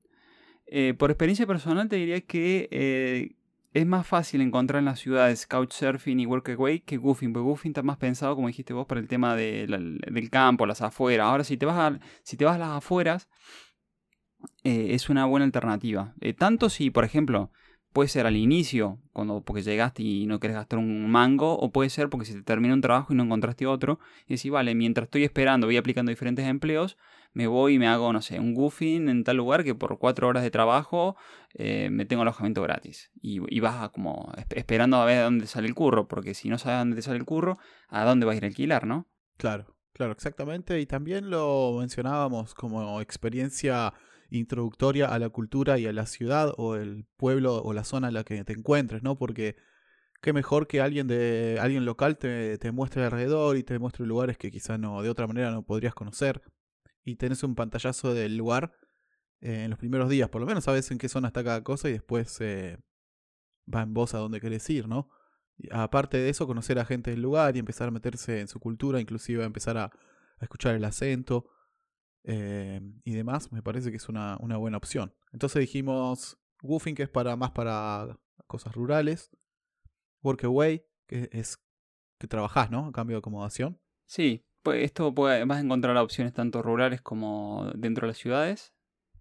por 0.98 1.12
experiencia 1.12 1.45
personal 1.45 1.88
te 1.88 1.98
diría 1.98 2.22
que 2.22 3.35
es 3.75 3.86
más 3.86 4.07
fácil 4.07 4.39
encontrar 4.39 4.80
en 4.80 4.86
las 4.86 5.00
ciudades 5.01 5.45
Couchsurfing 5.48 6.22
y 6.22 6.25
Workaway 6.25 6.80
que 6.80 6.95
Goofing, 6.95 7.33
porque 7.33 7.44
Goofing 7.44 7.72
está 7.72 7.83
más 7.83 7.98
pensado, 7.98 8.33
como 8.33 8.48
dijiste 8.48 8.74
vos, 8.74 8.88
para 8.88 9.01
el 9.01 9.10
tema 9.10 9.36
del 9.36 10.30
campo, 10.31 10.66
las 10.66 10.81
afueras. 10.81 11.27
Ahora, 11.27 11.44
si 11.44 11.57
te 11.57 11.66
vas 11.66 11.77
a, 11.77 12.00
si 12.24 12.38
te 12.38 12.45
vas 12.45 12.56
a 12.56 12.60
las 12.60 12.69
afueras, 12.69 13.27
eh, 14.63 14.88
es 14.92 15.10
una 15.10 15.25
buena 15.25 15.45
alternativa. 15.45 16.13
Eh, 16.22 16.31
tanto 16.31 16.69
si, 16.69 16.89
por 16.89 17.04
ejemplo, 17.04 17.51
puede 17.92 18.07
ser 18.07 18.25
al 18.25 18.38
inicio, 18.38 19.01
cuando, 19.12 19.42
porque 19.42 19.62
llegaste 19.62 20.04
y 20.04 20.25
no 20.25 20.39
querés 20.39 20.56
gastar 20.56 20.80
un 20.80 21.12
mango, 21.12 21.60
o 21.60 21.69
puede 21.74 21.89
ser 21.89 22.10
porque 22.10 22.25
se 22.25 22.33
te 22.33 22.44
termina 22.44 22.74
un 22.74 22.81
trabajo 22.81 23.12
y 23.12 23.18
no 23.18 23.24
encontraste 23.24 23.66
otro, 23.66 24.00
y 24.25 24.36
decís, 24.36 24.51
vale, 24.51 24.74
mientras 24.74 25.07
estoy 25.07 25.25
esperando, 25.25 25.68
voy 25.68 25.75
aplicando 25.75 26.12
diferentes 26.12 26.45
empleos, 26.45 26.98
me 27.36 27.48
voy 27.48 27.74
y 27.74 27.80
me 27.80 27.88
hago, 27.88 28.14
no 28.14 28.22
sé, 28.22 28.40
un 28.40 28.54
goofing 28.54 29.10
en 29.10 29.26
tal 29.26 29.36
lugar 29.36 29.66
que 29.66 29.76
por 29.76 30.00
cuatro 30.00 30.30
horas 30.30 30.42
de 30.42 30.52
trabajo 30.52 31.18
eh, 31.54 31.90
me 31.92 32.06
tengo 32.06 32.22
alojamiento 32.22 32.62
gratis. 32.62 33.12
Y, 33.22 33.60
vas 33.60 33.90
como 33.90 34.32
esperando 34.52 34.98
a 34.98 35.06
ver 35.06 35.24
dónde 35.24 35.46
sale 35.46 35.68
el 35.68 35.76
curro, 35.76 36.08
porque 36.08 36.34
si 36.34 36.48
no 36.48 36.58
sabes 36.58 36.80
dónde 36.80 37.02
sale 37.02 37.18
el 37.18 37.26
curro, 37.26 37.58
¿a 37.90 38.06
dónde 38.06 38.26
vas 38.26 38.36
a 38.36 38.38
ir 38.38 38.46
a 38.46 38.48
alquilar, 38.48 38.88
no? 38.88 39.10
Claro, 39.36 39.76
claro, 39.92 40.14
exactamente. 40.14 40.80
Y 40.80 40.86
también 40.86 41.30
lo 41.30 41.76
mencionábamos 41.78 42.56
como 42.56 43.02
experiencia 43.02 43.94
introductoria 44.30 45.08
a 45.08 45.20
la 45.20 45.28
cultura 45.28 45.78
y 45.78 45.88
a 45.88 45.92
la 45.92 46.06
ciudad 46.06 46.54
o 46.56 46.78
el 46.78 47.06
pueblo 47.18 47.62
o 47.62 47.74
la 47.74 47.84
zona 47.84 48.08
en 48.08 48.14
la 48.14 48.24
que 48.24 48.46
te 48.46 48.54
encuentres, 48.54 49.04
¿no? 49.04 49.18
Porque 49.18 49.58
qué 50.22 50.32
mejor 50.32 50.68
que 50.68 50.80
alguien 50.80 51.08
de 51.08 51.58
alguien 51.60 51.84
local 51.84 52.18
te, 52.18 52.58
te 52.60 52.72
muestre 52.72 53.04
alrededor 53.04 53.58
y 53.58 53.63
te 53.63 53.77
muestre 53.77 54.06
lugares 54.06 54.38
que 54.38 54.51
quizás 54.51 54.80
no 54.80 55.01
de 55.01 55.10
otra 55.10 55.27
manera 55.27 55.51
no 55.51 55.63
podrías 55.63 55.94
conocer 55.94 56.42
y 57.05 57.15
tenés 57.15 57.43
un 57.43 57.55
pantallazo 57.55 58.13
del 58.13 58.35
lugar 58.35 58.74
eh, 59.39 59.63
en 59.63 59.69
los 59.69 59.79
primeros 59.79 60.09
días. 60.09 60.27
Por 60.29 60.41
lo 60.41 60.47
menos 60.47 60.65
sabes 60.65 60.89
en 60.91 60.97
qué 60.97 61.07
zona 61.07 61.27
está 61.27 61.43
cada 61.43 61.63
cosa 61.63 61.88
y 61.88 61.93
después 61.93 62.41
eh, 62.41 62.77
va 63.74 63.83
en 63.83 63.93
voz 63.93 64.13
a 64.13 64.17
dónde 64.17 64.41
querés 64.41 64.69
ir, 64.69 64.88
¿no? 64.89 65.09
aparte 65.71 66.17
de 66.17 66.27
eso, 66.29 66.47
conocer 66.47 66.79
a 66.79 66.85
gente 66.85 67.12
del 67.12 67.21
lugar 67.21 67.55
y 67.55 67.59
empezar 67.59 67.88
a 67.88 67.91
meterse 67.91 68.41
en 68.41 68.50
su 68.50 68.59
cultura, 68.59 69.00
inclusive 69.00 69.45
empezar 69.45 69.77
a, 69.77 69.89
escuchar 70.41 70.75
el 70.75 70.83
acento 70.83 71.50
eh, 72.25 72.81
y 73.05 73.13
demás, 73.13 73.53
me 73.53 73.63
parece 73.63 73.89
que 73.89 73.95
es 73.95 74.09
una, 74.09 74.38
una, 74.41 74.57
buena 74.57 74.75
opción. 74.75 75.15
Entonces 75.31 75.62
dijimos 75.62 76.38
Woofing, 76.62 76.93
que 76.93 77.03
es 77.03 77.09
para 77.09 77.38
más 77.38 77.51
para 77.51 78.19
cosas 78.47 78.75
rurales. 78.75 79.31
Workaway, 80.24 80.85
que 81.07 81.29
es 81.31 81.57
que 82.19 82.27
trabajás, 82.27 82.69
¿no? 82.69 82.88
A 82.88 82.91
cambio 82.91 83.15
de 83.15 83.19
acomodación. 83.19 83.79
Sí, 84.07 84.45
esto 84.74 85.13
puede, 85.13 85.45
vas 85.45 85.57
a 85.57 85.62
encontrar 85.62 85.95
opciones 85.98 86.34
tanto 86.34 86.62
rurales 86.62 87.01
como 87.01 87.72
dentro 87.75 88.05
de 88.05 88.12
las 88.12 88.17
ciudades. 88.17 88.74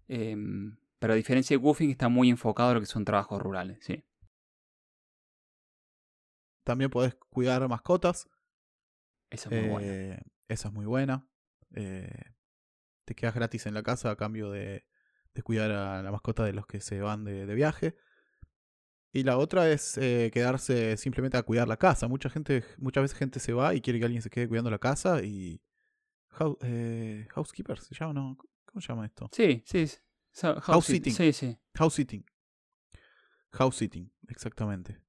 Em, 0.07 0.77
pero 0.99 1.13
a 1.13 1.15
diferencia 1.15 1.57
de 1.57 1.63
Woofing 1.63 1.89
está 1.89 2.09
muy 2.09 2.29
enfocado 2.29 2.69
en 2.71 2.75
lo 2.75 2.81
que 2.81 2.87
son 2.87 3.05
trabajos 3.05 3.41
rurales, 3.41 3.79
sí. 3.81 4.03
También 6.63 6.89
podés 6.89 7.15
cuidar 7.29 7.67
mascotas. 7.67 8.27
Esa 9.29 9.49
es 9.49 9.61
muy 9.61 9.69
buena. 9.69 9.87
Eh, 9.87 10.21
esa 10.47 10.67
es 10.69 10.73
muy 10.73 10.85
buena. 10.85 11.27
Eh, 11.75 12.31
te 13.05 13.13
quedas 13.13 13.35
gratis 13.35 13.65
en 13.67 13.75
la 13.75 13.83
casa 13.83 14.09
a 14.09 14.15
cambio 14.15 14.49
de, 14.49 14.85
cuidar 15.43 15.71
a 15.71 16.01
la 16.01 16.11
mascota 16.11 16.43
de 16.43 16.53
los 16.53 16.65
que 16.65 16.81
se 16.81 17.01
van 17.01 17.23
de 17.23 17.53
viaje. 17.53 17.95
Y 19.15 19.23
la 19.23 19.37
otra 19.37 19.71
es 19.71 19.97
eh, 19.97 20.29
quedarse 20.33 20.97
simplemente 20.97 21.37
a 21.37 21.43
cuidar 21.43 21.69
la 21.69 21.77
casa. 21.77 22.09
Mucha 22.09 22.29
gente, 22.29 22.65
muchas 22.77 23.01
veces 23.01 23.17
gente 23.17 23.39
se 23.39 23.53
va 23.53 23.73
y 23.73 23.79
quiere 23.79 23.97
que 23.97 24.03
alguien 24.03 24.21
se 24.21 24.29
quede 24.29 24.45
cuidando 24.45 24.69
la 24.69 24.77
casa 24.77 25.23
y 25.23 25.61
eh, 26.59 27.25
housekeeper 27.29 27.79
se 27.79 27.95
llama, 27.95 28.11
¿no? 28.11 28.37
¿Cómo 28.65 28.81
se 28.81 28.89
llama 28.89 29.05
esto? 29.05 29.29
Sí, 29.31 29.63
sí. 29.65 29.87
house, 30.33 30.85
sitting. 30.87 31.13
Sí, 31.13 31.31
sí. 31.31 31.57
House 31.75 31.93
sitting. 31.93 32.25
House 33.53 33.77
sitting, 33.77 34.11
exactamente. 34.27 34.99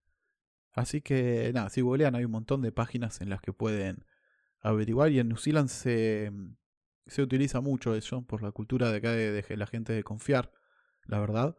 Así 0.70 1.00
que 1.00 1.50
nada, 1.52 1.68
si 1.68 1.80
googlean 1.80 2.14
hay 2.14 2.26
un 2.26 2.30
montón 2.30 2.62
de 2.62 2.70
páginas 2.70 3.20
en 3.20 3.28
las 3.28 3.40
que 3.40 3.52
pueden 3.52 4.06
averiguar 4.60 5.10
y 5.10 5.18
en 5.18 5.26
New 5.26 5.36
Zealand 5.36 5.68
se, 5.68 6.30
se 7.08 7.22
utiliza 7.22 7.60
mucho 7.60 7.96
eso 7.96 8.22
por 8.22 8.40
la 8.40 8.52
cultura 8.52 8.88
de 8.92 8.98
acá 8.98 9.10
de, 9.10 9.56
la 9.56 9.66
gente 9.66 9.92
de 9.92 10.04
confiar, 10.04 10.52
la 11.06 11.18
verdad. 11.18 11.56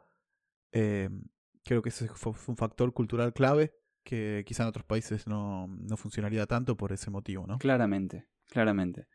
Eh, 0.71 1.09
Creo 1.67 1.81
que 1.81 1.89
ese 1.89 2.07
fue 2.07 2.33
un 2.47 2.55
factor 2.57 2.93
cultural 2.93 3.33
clave 3.33 3.73
que 4.03 4.43
quizá 4.47 4.63
en 4.63 4.69
otros 4.69 4.85
países 4.85 5.27
no, 5.27 5.67
funcionaría 5.97 6.45
tanto 6.45 6.77
por 6.77 6.93
ese 6.93 7.09
motivo, 7.11 7.45
¿no? 7.45 7.57
Claramente, 7.57 8.25
claramente. 8.49 9.07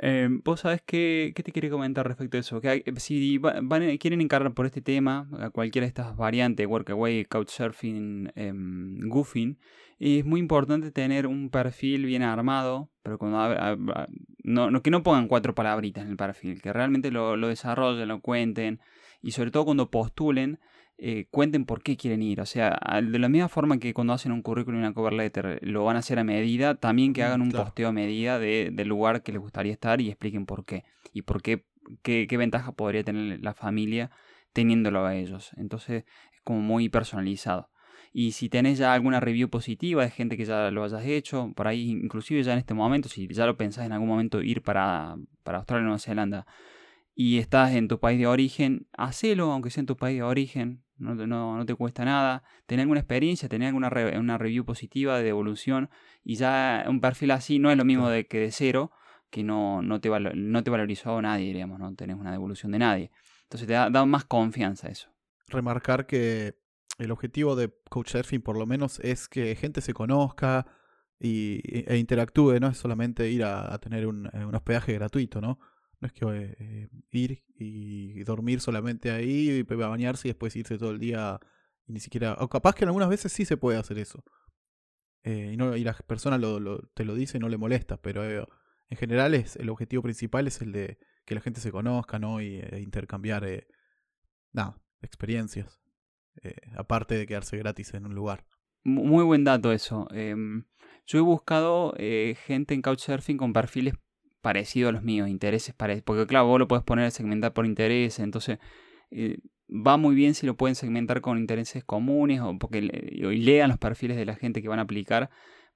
Eh, 0.00 0.28
Vos 0.44 0.58
sabés 0.60 0.82
qué, 0.84 1.32
qué 1.36 1.44
te 1.44 1.52
quiere 1.52 1.70
comentar 1.70 2.04
respecto 2.04 2.36
a 2.36 2.40
eso. 2.40 2.60
Que 2.60 2.82
si 2.96 3.38
va- 3.38 3.60
van- 3.62 3.96
quieren 3.98 4.20
encargar 4.20 4.52
por 4.52 4.66
este 4.66 4.80
tema, 4.82 5.28
a 5.38 5.50
cualquiera 5.50 5.84
de 5.84 5.88
estas 5.90 6.16
variantes, 6.16 6.66
Workaway, 6.66 7.26
Couchsurfing, 7.26 8.32
em, 8.34 8.98
Goofing, 9.08 9.56
es 10.00 10.24
muy 10.24 10.40
importante 10.40 10.90
tener 10.90 11.28
un 11.28 11.48
perfil 11.48 12.04
bien 12.06 12.22
armado, 12.24 12.90
pero 13.04 13.18
cuando 13.18 13.38
hab- 13.38 14.08
no, 14.42 14.68
no- 14.72 14.82
que 14.82 14.90
no 14.90 15.04
pongan 15.04 15.28
cuatro 15.28 15.54
palabritas 15.54 16.04
en 16.04 16.10
el 16.10 16.16
perfil, 16.16 16.60
que 16.60 16.72
realmente 16.72 17.12
lo, 17.12 17.36
lo 17.36 17.46
desarrollen, 17.46 18.08
lo 18.08 18.20
cuenten, 18.20 18.80
y 19.22 19.30
sobre 19.30 19.52
todo 19.52 19.64
cuando 19.64 19.92
postulen, 19.92 20.58
eh, 20.98 21.26
cuenten 21.30 21.64
por 21.64 21.82
qué 21.82 21.96
quieren 21.96 22.22
ir. 22.22 22.40
O 22.40 22.46
sea, 22.46 22.78
de 23.02 23.18
la 23.18 23.28
misma 23.28 23.48
forma 23.48 23.78
que 23.78 23.92
cuando 23.94 24.12
hacen 24.12 24.32
un 24.32 24.42
currículum 24.42 24.80
y 24.80 24.84
una 24.84 24.94
cover 24.94 25.12
letter 25.12 25.58
lo 25.62 25.84
van 25.84 25.96
a 25.96 26.00
hacer 26.00 26.18
a 26.18 26.24
medida, 26.24 26.76
también 26.76 27.12
que 27.12 27.22
hagan 27.22 27.42
un 27.42 27.50
claro. 27.50 27.64
posteo 27.66 27.88
a 27.88 27.92
medida 27.92 28.38
de- 28.38 28.70
del 28.72 28.88
lugar 28.88 29.22
que 29.22 29.32
les 29.32 29.40
gustaría 29.40 29.72
estar 29.72 30.00
y 30.00 30.08
expliquen 30.08 30.46
por 30.46 30.64
qué. 30.64 30.84
Y 31.12 31.22
por 31.22 31.42
qué, 31.42 31.64
qué, 32.02 32.26
qué 32.28 32.36
ventaja 32.36 32.72
podría 32.72 33.02
tener 33.04 33.40
la 33.42 33.54
familia 33.54 34.10
teniéndolo 34.52 35.04
a 35.04 35.14
ellos. 35.16 35.50
Entonces 35.56 36.04
es 36.32 36.40
como 36.44 36.60
muy 36.60 36.88
personalizado. 36.88 37.70
Y 38.12 38.30
si 38.30 38.48
tenés 38.48 38.78
ya 38.78 38.94
alguna 38.94 39.18
review 39.18 39.48
positiva 39.48 40.04
de 40.04 40.10
gente 40.10 40.36
que 40.36 40.44
ya 40.44 40.70
lo 40.70 40.84
hayas 40.84 41.04
hecho, 41.04 41.52
por 41.56 41.66
ahí 41.66 41.90
inclusive 41.90 42.40
ya 42.44 42.52
en 42.52 42.60
este 42.60 42.72
momento, 42.72 43.08
si 43.08 43.26
ya 43.26 43.44
lo 43.46 43.56
pensás 43.56 43.84
en 43.86 43.92
algún 43.92 44.08
momento 44.08 44.40
ir 44.40 44.62
para, 44.62 45.16
para 45.42 45.58
Australia 45.58 45.82
o 45.82 45.86
Nueva 45.86 45.98
Zelanda 45.98 46.46
y 47.16 47.38
estás 47.38 47.72
en 47.72 47.88
tu 47.88 47.98
país 47.98 48.20
de 48.20 48.28
origen, 48.28 48.86
hacelo 48.96 49.50
aunque 49.50 49.70
sea 49.70 49.80
en 49.80 49.86
tu 49.86 49.96
país 49.96 50.18
de 50.18 50.22
origen, 50.22 50.83
no, 50.98 51.16
te- 51.16 51.26
no, 51.26 51.56
no 51.56 51.66
te 51.66 51.74
cuesta 51.74 52.04
nada. 52.04 52.42
Tenés 52.66 52.82
alguna 52.84 53.00
experiencia, 53.00 53.48
tenés 53.48 53.68
alguna 53.68 53.90
re- 53.90 54.18
una 54.18 54.38
review 54.38 54.64
positiva 54.64 55.16
de 55.18 55.24
devolución 55.24 55.90
y 56.22 56.36
ya 56.36 56.84
un 56.88 57.00
perfil 57.00 57.30
así 57.32 57.58
no 57.58 57.70
es 57.70 57.76
lo 57.76 57.84
mismo 57.84 58.08
de 58.08 58.26
que 58.26 58.38
de 58.38 58.50
cero, 58.52 58.90
que 59.30 59.42
no, 59.42 59.82
no, 59.82 60.00
te, 60.00 60.08
valo- 60.10 60.32
no 60.34 60.62
te 60.62 60.70
valorizó 60.70 61.20
nadie, 61.20 61.46
diríamos, 61.46 61.78
no 61.78 61.94
tenés 61.94 62.16
una 62.16 62.30
devolución 62.32 62.72
de 62.72 62.78
nadie. 62.78 63.10
Entonces 63.44 63.66
te 63.66 63.74
da, 63.74 63.90
da 63.90 64.04
más 64.06 64.24
confianza 64.24 64.88
eso. 64.88 65.08
Remarcar 65.48 66.06
que 66.06 66.54
el 66.98 67.10
objetivo 67.10 67.56
de 67.56 67.72
Couchsurfing 67.90 68.40
por 68.42 68.56
lo 68.56 68.66
menos 68.66 69.00
es 69.00 69.28
que 69.28 69.54
gente 69.56 69.80
se 69.80 69.92
conozca 69.92 70.66
y, 71.18 71.60
e 71.90 71.96
interactúe, 71.96 72.58
no 72.60 72.68
es 72.68 72.76
solamente 72.78 73.28
ir 73.30 73.44
a, 73.44 73.72
a 73.72 73.78
tener 73.78 74.06
un, 74.06 74.26
eh, 74.32 74.44
un 74.44 74.54
hospedaje 74.54 74.92
gratuito, 74.94 75.40
¿no? 75.40 75.58
Es 76.04 76.12
que 76.12 76.24
eh, 76.58 76.88
ir 77.10 77.42
y 77.56 78.22
dormir 78.24 78.60
solamente 78.60 79.10
ahí, 79.10 79.50
y 79.50 79.62
bañarse 79.62 80.28
y 80.28 80.30
después 80.30 80.54
irse 80.54 80.76
todo 80.78 80.90
el 80.90 80.98
día 80.98 81.40
y 81.86 81.92
ni 81.92 82.00
siquiera... 82.00 82.34
O 82.40 82.48
capaz 82.48 82.74
que 82.74 82.84
algunas 82.84 83.08
veces 83.08 83.32
sí 83.32 83.44
se 83.44 83.56
puede 83.56 83.78
hacer 83.78 83.98
eso. 83.98 84.22
Eh, 85.22 85.50
y, 85.54 85.56
no, 85.56 85.74
y 85.76 85.82
la 85.82 85.94
persona 85.94 86.36
lo, 86.36 86.78
te 86.94 87.04
lo 87.04 87.14
dice 87.14 87.38
y 87.38 87.40
no 87.40 87.48
le 87.48 87.56
molesta, 87.56 87.96
pero 87.96 88.22
eh, 88.22 88.46
en 88.90 88.96
general 88.98 89.34
es, 89.34 89.56
el 89.56 89.70
objetivo 89.70 90.02
principal 90.02 90.46
es 90.46 90.60
el 90.60 90.72
de 90.72 90.98
que 91.24 91.34
la 91.34 91.40
gente 91.40 91.60
se 91.60 91.72
conozca, 91.72 92.18
¿no? 92.18 92.42
Y 92.42 92.60
intercambiar, 92.78 93.46
nada, 94.52 94.78
experiencias. 95.00 95.80
aparte 96.76 97.14
de 97.16 97.26
quedarse 97.26 97.56
gratis 97.56 97.94
en 97.94 98.04
un 98.06 98.14
lugar. 98.14 98.44
Mu- 98.84 99.04
Muy 99.04 99.24
buen 99.24 99.44
dato 99.44 99.72
eso. 99.72 100.06
Em, 100.10 100.64
yo 101.06 101.18
he 101.18 101.22
buscado 101.22 101.94
gente 102.46 102.74
en 102.74 102.82
Couchsurfing 102.82 103.38
con 103.38 103.54
perfiles 103.54 103.94
parecidos 104.44 104.90
a 104.90 104.92
los 104.92 105.02
míos, 105.02 105.28
intereses 105.28 105.74
parecidos. 105.74 106.04
Porque 106.04 106.26
claro, 106.26 106.46
vos 106.46 106.58
lo 106.60 106.68
puedes 106.68 106.84
poner 106.84 107.06
a 107.06 107.10
segmentar 107.10 107.52
por 107.52 107.66
interés, 107.66 108.20
entonces 108.20 108.58
eh, 109.10 109.38
va 109.68 109.96
muy 109.96 110.14
bien 110.14 110.34
si 110.34 110.46
lo 110.46 110.56
pueden 110.56 110.74
segmentar 110.76 111.20
con 111.20 111.38
intereses 111.38 111.82
comunes 111.84 112.40
o 112.42 112.58
porque 112.58 112.82
le- 112.82 113.36
lean 113.38 113.70
los 113.70 113.78
perfiles 113.78 114.16
de 114.16 114.26
la 114.26 114.36
gente 114.36 114.60
que 114.62 114.68
van 114.68 114.78
a 114.78 114.82
aplicar 114.82 115.30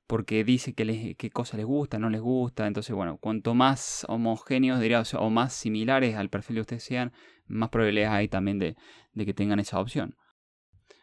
porque 0.06 0.42
dice 0.42 0.72
que 0.72 0.84
les, 0.84 1.16
qué 1.16 1.30
cosa 1.30 1.56
les 1.56 1.66
gusta, 1.66 1.98
no 1.98 2.08
les 2.08 2.20
gusta. 2.22 2.66
Entonces, 2.66 2.96
bueno, 2.96 3.18
cuanto 3.18 3.54
más 3.54 4.06
homogéneos, 4.08 4.80
diría, 4.80 5.02
o, 5.02 5.18
o 5.18 5.30
más 5.30 5.52
similares 5.52 6.16
al 6.16 6.30
perfil 6.30 6.56
de 6.56 6.60
ustedes 6.62 6.82
sean, 6.82 7.12
más 7.46 7.68
probabilidades 7.68 8.16
hay 8.16 8.28
también 8.28 8.58
de, 8.58 8.74
que 9.14 9.34
tengan 9.34 9.60
esa 9.60 9.78
opción. 9.78 10.16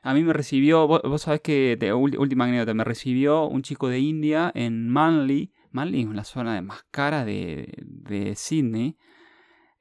A 0.01 0.13
mí 0.13 0.24
me 0.24 0.34
recibió, 0.34 0.88
vos, 0.88 1.01
vos 1.03 1.22
sabés 1.22 1.41
que, 1.41 1.77
de, 1.79 1.93
última 1.93 2.45
anécdota, 2.45 2.74
me 2.74 2.84
recibió 2.84 3.48
un 3.48 3.62
chico 3.62 3.89
de 3.89 4.00
India 4.00 4.51
en 4.55 4.89
Manly. 4.89 5.51
Es 5.84 6.05
la 6.08 6.24
zona 6.24 6.62
más 6.62 6.86
cara 6.89 7.25
de, 7.25 7.74
de 7.86 8.36
Sydney. 8.36 8.98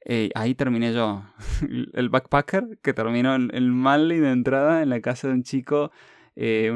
Eh, 0.07 0.29
ahí 0.35 0.53
terminé 0.53 0.93
yo, 0.93 1.23
el 1.93 2.09
backpacker 2.09 2.79
que 2.83 2.93
terminó 2.93 3.33
en, 3.33 3.49
en 3.53 3.69
Manly 3.69 4.19
de 4.19 4.31
entrada 4.31 4.83
en 4.83 4.89
la 4.89 5.01
casa 5.01 5.29
de 5.29 5.33
un 5.33 5.43
chico, 5.43 5.91
eh, 6.35 6.71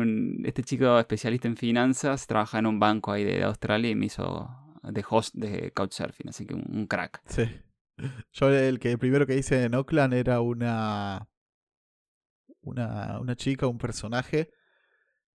este 0.46 0.64
chico 0.64 0.98
especialista 0.98 1.48
en 1.48 1.58
finanzas, 1.58 2.26
trabaja 2.26 2.58
en 2.58 2.66
un 2.66 2.80
banco 2.80 3.12
ahí 3.12 3.24
de, 3.24 3.44
Australia 3.44 3.92
y 3.92 3.96
me 3.96 4.08
hizo 4.08 4.50
de 4.82 5.06
host 5.08 5.36
de 5.36 5.72
Couchsurfing, 5.72 6.30
así 6.30 6.48
que 6.48 6.56
un, 6.56 6.88
crack. 6.88 7.22
Sí. 7.26 7.44
Yo 8.32 8.50
el 8.50 8.80
que 8.80 8.98
primero 8.98 9.28
que 9.28 9.36
hice 9.36 9.66
en 9.66 9.76
Oakland 9.76 10.14
era 10.14 10.42
una, 10.42 11.28
una, 12.62 13.20
una 13.20 13.36
chica, 13.36 13.68
un 13.68 13.78
personaje, 13.78 14.50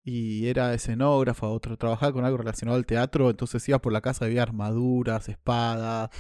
y 0.04 0.48
era 0.48 0.74
escenógrafa, 0.74 1.46
otro, 1.46 1.76
trabajaba 1.76 2.12
con 2.12 2.24
algo 2.24 2.38
relacionado 2.38 2.76
al 2.76 2.86
teatro, 2.86 3.30
entonces 3.30 3.68
ibas 3.68 3.80
por 3.80 3.92
la 3.92 4.00
casa, 4.00 4.24
había 4.24 4.42
armaduras, 4.42 5.28
espadas, 5.28 6.10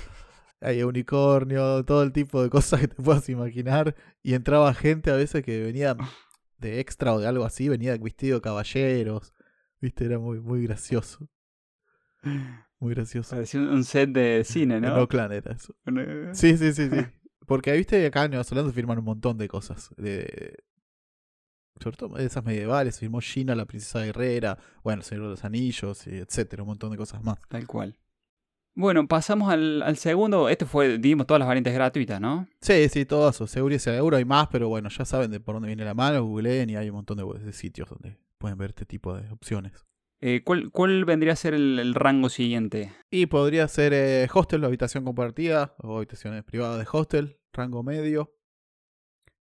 había 0.60 0.86
unicornio, 0.86 1.84
todo 1.84 2.02
el 2.04 2.12
tipo 2.12 2.42
de 2.42 2.50
cosas 2.50 2.80
que 2.80 2.88
te 2.88 3.02
puedas 3.02 3.28
imaginar, 3.28 3.94
y 4.22 4.34
entraba 4.34 4.72
gente 4.74 5.10
a 5.10 5.16
veces 5.16 5.42
que 5.44 5.62
venía 5.62 5.96
de 6.58 6.78
extra 6.80 7.12
o 7.12 7.18
de 7.20 7.26
algo 7.26 7.44
así, 7.44 7.68
venía 7.68 7.96
vestido 7.98 8.36
de 8.38 8.42
caballeros, 8.42 9.32
viste, 9.80 10.04
era 10.04 10.18
muy, 10.20 10.40
muy 10.40 10.62
gracioso. 10.64 11.28
Muy 12.78 12.94
gracioso. 12.94 13.34
Parecía 13.34 13.60
un- 13.60 13.84
set 13.84 14.10
de 14.10 14.44
cine, 14.44 14.76
En 14.76 14.82
¿no? 14.82 14.94
Oakland 14.96 15.32
era 15.32 15.52
eso. 15.52 15.74
Una- 15.86 16.34
Sí, 16.34 16.56
sí, 16.56 16.72
sí, 16.72 16.88
sí. 16.88 16.96
Porque 17.46 17.72
viste 17.72 18.04
acá 18.06 18.24
en 18.24 18.30
Nueva 18.30 18.44
Zelanda 18.44 18.70
se 18.70 18.74
firman 18.74 18.98
un 18.98 19.04
montón 19.04 19.36
de 19.38 19.48
cosas. 19.48 19.90
De... 19.96 20.62
Sobre 21.80 21.96
todo 21.96 22.16
de 22.16 22.24
esas 22.24 22.44
medievales. 22.44 22.98
Firmó 22.98 23.20
Gina, 23.20 23.54
la 23.54 23.64
princesa 23.64 24.04
guerrera. 24.04 24.58
Bueno, 24.82 25.00
el 25.00 25.04
Señor 25.04 25.24
de 25.24 25.30
los 25.30 25.44
Anillos, 25.44 26.06
etcétera. 26.06 26.62
Un 26.62 26.68
montón 26.68 26.90
de 26.90 26.96
cosas 26.96 27.22
más. 27.22 27.38
Tal 27.48 27.66
cual. 27.66 27.98
Bueno, 28.74 29.06
pasamos 29.06 29.52
al, 29.52 29.82
al 29.82 29.96
segundo. 29.96 30.48
Este 30.48 30.64
fue, 30.64 30.98
dimos 30.98 31.26
todas 31.26 31.40
las 31.40 31.48
variantes 31.48 31.74
gratuitas, 31.74 32.20
¿no? 32.20 32.46
Sí, 32.60 32.88
sí, 32.88 33.04
todo 33.04 33.28
eso. 33.28 33.46
Seguro 33.46 33.74
y 33.74 33.78
seguro 33.78 34.16
hay 34.16 34.24
más, 34.24 34.48
pero 34.48 34.68
bueno, 34.68 34.88
ya 34.88 35.04
saben 35.04 35.30
de 35.30 35.40
por 35.40 35.54
dónde 35.54 35.66
viene 35.66 35.84
la 35.84 35.94
mano. 35.94 36.24
Googleen 36.24 36.70
y 36.70 36.76
hay 36.76 36.88
un 36.88 36.96
montón 36.96 37.18
de, 37.18 37.44
de 37.44 37.52
sitios 37.52 37.88
donde 37.88 38.16
pueden 38.38 38.56
ver 38.56 38.70
este 38.70 38.86
tipo 38.86 39.14
de 39.14 39.30
opciones. 39.30 39.72
Eh, 40.24 40.42
¿cuál, 40.44 40.70
cuál 40.70 41.04
vendría 41.04 41.32
a 41.32 41.36
ser 41.36 41.52
el, 41.52 41.80
el 41.80 41.94
rango 41.94 42.28
siguiente? 42.28 42.92
Y 43.10 43.26
podría 43.26 43.66
ser 43.66 43.92
eh, 43.92 44.28
hostel 44.32 44.62
o 44.62 44.68
habitación 44.68 45.04
compartida, 45.04 45.74
o 45.78 45.96
habitaciones 45.96 46.44
privadas 46.44 46.78
de 46.78 46.86
hostel, 46.90 47.38
rango 47.52 47.82
medio. 47.82 48.32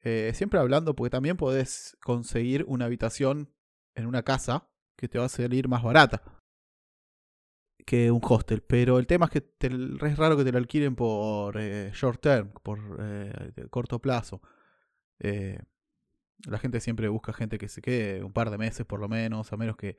Eh, 0.08 0.32
siempre 0.34 0.60
hablando, 0.60 0.94
porque 0.94 1.10
también 1.10 1.36
podés 1.36 1.96
conseguir 2.00 2.64
una 2.68 2.84
habitación 2.84 3.52
en 3.96 4.06
una 4.06 4.22
casa 4.22 4.70
que 4.94 5.08
te 5.08 5.18
va 5.18 5.24
a 5.24 5.28
salir 5.28 5.66
más 5.66 5.82
barata 5.82 6.22
que 7.84 8.12
un 8.12 8.20
hostel. 8.22 8.62
Pero 8.62 9.00
el 9.00 9.08
tema 9.08 9.26
es 9.26 9.32
que 9.32 9.50
es 9.58 10.16
raro 10.16 10.36
que 10.36 10.44
te 10.44 10.52
lo 10.52 10.58
alquilen 10.58 10.94
por 10.94 11.56
eh, 11.58 11.90
short 11.92 12.20
term, 12.20 12.52
por 12.62 12.78
eh, 13.00 13.66
corto 13.68 14.00
plazo. 14.00 14.40
La 15.18 16.58
gente 16.60 16.78
siempre 16.78 17.08
busca 17.08 17.32
gente 17.32 17.58
que 17.58 17.68
se 17.68 17.82
quede 17.82 18.22
un 18.22 18.32
par 18.32 18.50
de 18.50 18.58
meses 18.58 18.86
por 18.86 19.00
lo 19.00 19.08
menos, 19.08 19.52
a 19.52 19.56
menos 19.56 19.76
que 19.76 19.96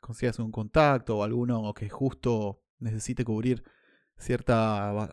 consigas 0.00 0.38
un 0.38 0.52
contacto 0.52 1.18
o 1.18 1.22
alguno 1.22 1.74
que 1.74 1.90
justo 1.90 2.62
necesite 2.78 3.26
cubrir 3.26 3.62
cierta, 4.16 5.10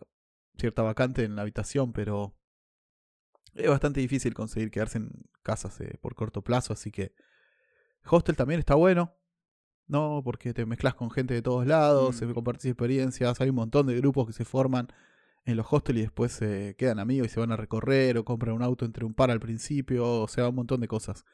cierta 0.56 0.80
vacante 0.80 1.24
en 1.24 1.36
la 1.36 1.42
habitación, 1.42 1.92
pero 1.92 2.38
es 3.54 3.68
bastante 3.68 4.00
difícil 4.00 4.34
conseguir 4.34 4.70
quedarse 4.70 4.98
en 4.98 5.10
casas 5.42 5.80
eh, 5.80 5.96
por 6.00 6.14
corto 6.14 6.42
plazo, 6.42 6.72
así 6.72 6.90
que 6.90 7.12
hostel 8.10 8.36
también 8.36 8.60
está 8.60 8.74
bueno, 8.74 9.14
¿no? 9.86 10.22
Porque 10.24 10.54
te 10.54 10.66
mezclas 10.66 10.94
con 10.94 11.10
gente 11.10 11.34
de 11.34 11.42
todos 11.42 11.66
lados, 11.66 12.14
Mm. 12.14 12.18
se 12.18 12.34
compartís 12.34 12.66
experiencias, 12.66 13.40
hay 13.40 13.50
un 13.50 13.56
montón 13.56 13.86
de 13.86 13.96
grupos 13.96 14.26
que 14.26 14.32
se 14.32 14.44
forman 14.44 14.88
en 15.44 15.56
los 15.56 15.66
hostels 15.70 15.98
y 15.98 16.02
después 16.02 16.32
se 16.32 16.74
quedan 16.78 16.98
amigos 16.98 17.28
y 17.28 17.30
se 17.30 17.40
van 17.40 17.52
a 17.52 17.56
recorrer 17.56 18.18
o 18.18 18.24
compran 18.24 18.54
un 18.54 18.62
auto 18.62 18.84
entre 18.84 19.04
un 19.04 19.14
par 19.14 19.30
al 19.30 19.40
principio, 19.40 20.06
o 20.22 20.28
sea, 20.28 20.48
un 20.48 20.56
montón 20.56 20.80
de 20.80 20.88
cosas 20.88 21.24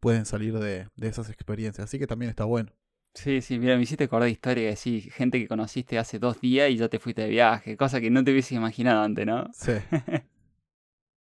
pueden 0.00 0.26
salir 0.26 0.58
de, 0.58 0.88
de 0.96 1.08
esas 1.08 1.28
experiencias, 1.30 1.84
así 1.84 1.98
que 1.98 2.06
también 2.06 2.30
está 2.30 2.44
bueno. 2.44 2.72
Sí, 3.14 3.40
sí, 3.42 3.58
mira, 3.58 3.76
me 3.76 3.82
hiciste 3.82 4.04
acordar 4.04 4.26
de 4.26 4.32
historia 4.32 4.68
de 4.68 4.76
sí, 4.76 5.00
gente 5.12 5.38
que 5.40 5.48
conociste 5.48 5.98
hace 5.98 6.18
dos 6.18 6.40
días 6.40 6.70
y 6.70 6.76
ya 6.76 6.88
te 6.88 6.98
fuiste 7.00 7.22
de 7.22 7.28
viaje, 7.30 7.76
cosa 7.76 8.00
que 8.00 8.10
no 8.10 8.22
te 8.22 8.30
hubieses 8.30 8.52
imaginado 8.52 9.02
antes, 9.02 9.26
¿no? 9.26 9.50
Sí. 9.52 9.72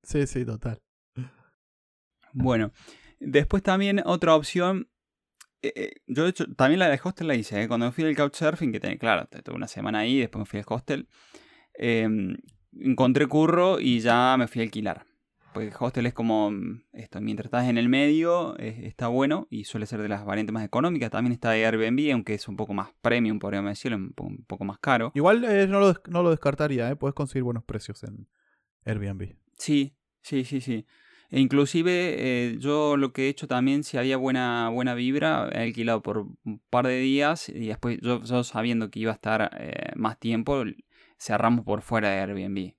sí, 0.07 0.27
sí, 0.27 0.45
total. 0.45 0.81
Bueno, 2.33 2.71
después 3.19 3.63
también 3.63 4.03
otra 4.05 4.35
opción. 4.35 4.89
eh, 5.63 5.73
eh, 5.75 5.91
yo, 6.07 6.25
de 6.25 6.31
hecho, 6.31 6.47
también 6.55 6.79
la 6.81 6.89
de 6.89 7.01
hostel 7.03 7.29
la 7.29 7.35
hice. 7.35 7.63
¿eh? 7.63 7.69
Cuando 7.69 7.87
me 7.87 7.93
fui 7.93 8.05
del 8.05 8.17
couchsurfing, 8.17 8.73
que 8.73 8.81
tenía, 8.81 8.99
claro, 8.99 9.27
tuve 9.43 9.57
una 9.57 9.69
semana 9.69 10.01
ahí, 10.01 10.19
después 10.21 10.41
me 10.41 10.47
fui 10.47 10.59
al 10.61 10.67
hostel. 10.69 11.09
eh, 11.79 12.09
encontré 12.79 13.27
curro 13.27 13.81
y 13.81 14.01
ya 14.01 14.37
me 14.39 14.49
fui 14.49 14.61
a 14.61 14.65
alquilar. 14.65 15.07
Porque 15.55 15.73
hostel 15.81 16.05
es 16.05 16.13
como 16.13 16.51
mm, 16.51 16.83
esto, 16.93 17.21
mientras 17.23 17.47
estás 17.47 17.69
en 17.69 17.79
el 17.79 17.89
medio, 17.89 18.57
está 18.59 19.09
bueno 19.09 19.47
y 19.49 19.65
suele 19.65 19.87
ser 19.87 20.03
de 20.03 20.09
las 20.11 20.27
variantes 20.27 20.53
más 20.53 20.65
económicas. 20.65 21.11
También 21.11 21.33
está 21.33 21.53
Airbnb, 21.53 22.13
aunque 22.13 22.35
es 22.35 22.47
un 22.49 22.57
poco 22.57 22.75
más 22.75 22.91
premium, 23.01 23.39
podríamos 23.39 23.71
decirlo, 23.71 23.97
un 23.97 24.13
poco, 24.13 24.29
un 24.29 24.45
poco 24.45 24.65
más 24.67 24.79
caro. 24.79 25.11
Igual 25.15 25.43
eh, 25.45 25.67
no, 25.67 25.81
lo, 25.81 25.95
no 26.11 26.23
lo 26.23 26.31
descartaría, 26.31 26.91
¿eh? 26.91 26.97
puedes 26.97 27.15
conseguir 27.15 27.45
buenos 27.45 27.65
precios 27.65 28.03
en 28.05 28.29
Airbnb. 28.85 29.37
Sí, 29.57 29.97
sí, 30.23 30.45
sí, 30.45 30.61
sí. 30.61 30.87
E 31.31 31.41
inclusive 31.41 32.15
eh, 32.19 32.57
yo 32.59 32.97
lo 32.97 33.13
que 33.13 33.27
he 33.27 33.29
hecho 33.29 33.49
también, 33.49 33.83
si 33.83 33.99
había 33.99 34.17
buena, 34.17 34.69
buena 34.69 34.95
vibra, 34.95 35.51
he 35.53 35.63
alquilado 35.63 36.03
por 36.03 36.19
un 36.19 36.63
par 36.71 36.87
de 36.87 36.99
días 36.99 37.49
y 37.49 37.67
después 37.67 37.99
yo, 38.01 38.23
sabiendo 38.45 38.91
que 38.91 39.01
iba 39.01 39.11
a 39.11 39.15
estar 39.15 39.51
eh, 39.59 39.93
más 39.97 40.19
tiempo, 40.19 40.63
cerramos 41.19 41.65
por 41.65 41.83
fuera 41.83 42.11
de 42.11 42.21
Airbnb. 42.21 42.75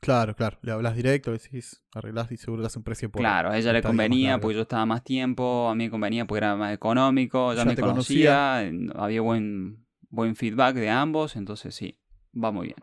Claro, 0.00 0.34
claro. 0.34 0.58
Le 0.62 0.72
hablas 0.72 0.96
directo, 0.96 1.30
le 1.30 1.38
decís, 1.38 1.84
arreglás 1.92 2.30
y 2.30 2.36
seguro 2.36 2.62
das 2.62 2.76
un 2.76 2.84
precio 2.84 3.10
por. 3.10 3.20
Claro, 3.20 3.50
a 3.50 3.58
ella 3.58 3.72
le 3.72 3.82
convenía 3.82 4.38
porque 4.38 4.56
yo 4.56 4.62
estaba 4.62 4.86
más 4.86 5.02
tiempo, 5.02 5.68
a 5.68 5.74
mí 5.74 5.84
me 5.84 5.90
convenía 5.90 6.24
porque 6.24 6.38
era 6.38 6.56
más 6.56 6.72
económico, 6.72 7.52
ya, 7.54 7.64
me 7.64 7.76
conocía, 7.76 8.58
había 8.94 9.20
buen, 9.20 9.86
buen 10.08 10.36
feedback 10.36 10.76
de 10.76 10.90
ambos, 10.90 11.36
entonces 11.36 11.74
sí, 11.74 11.98
va 12.32 12.52
muy 12.52 12.68
bien. 12.68 12.78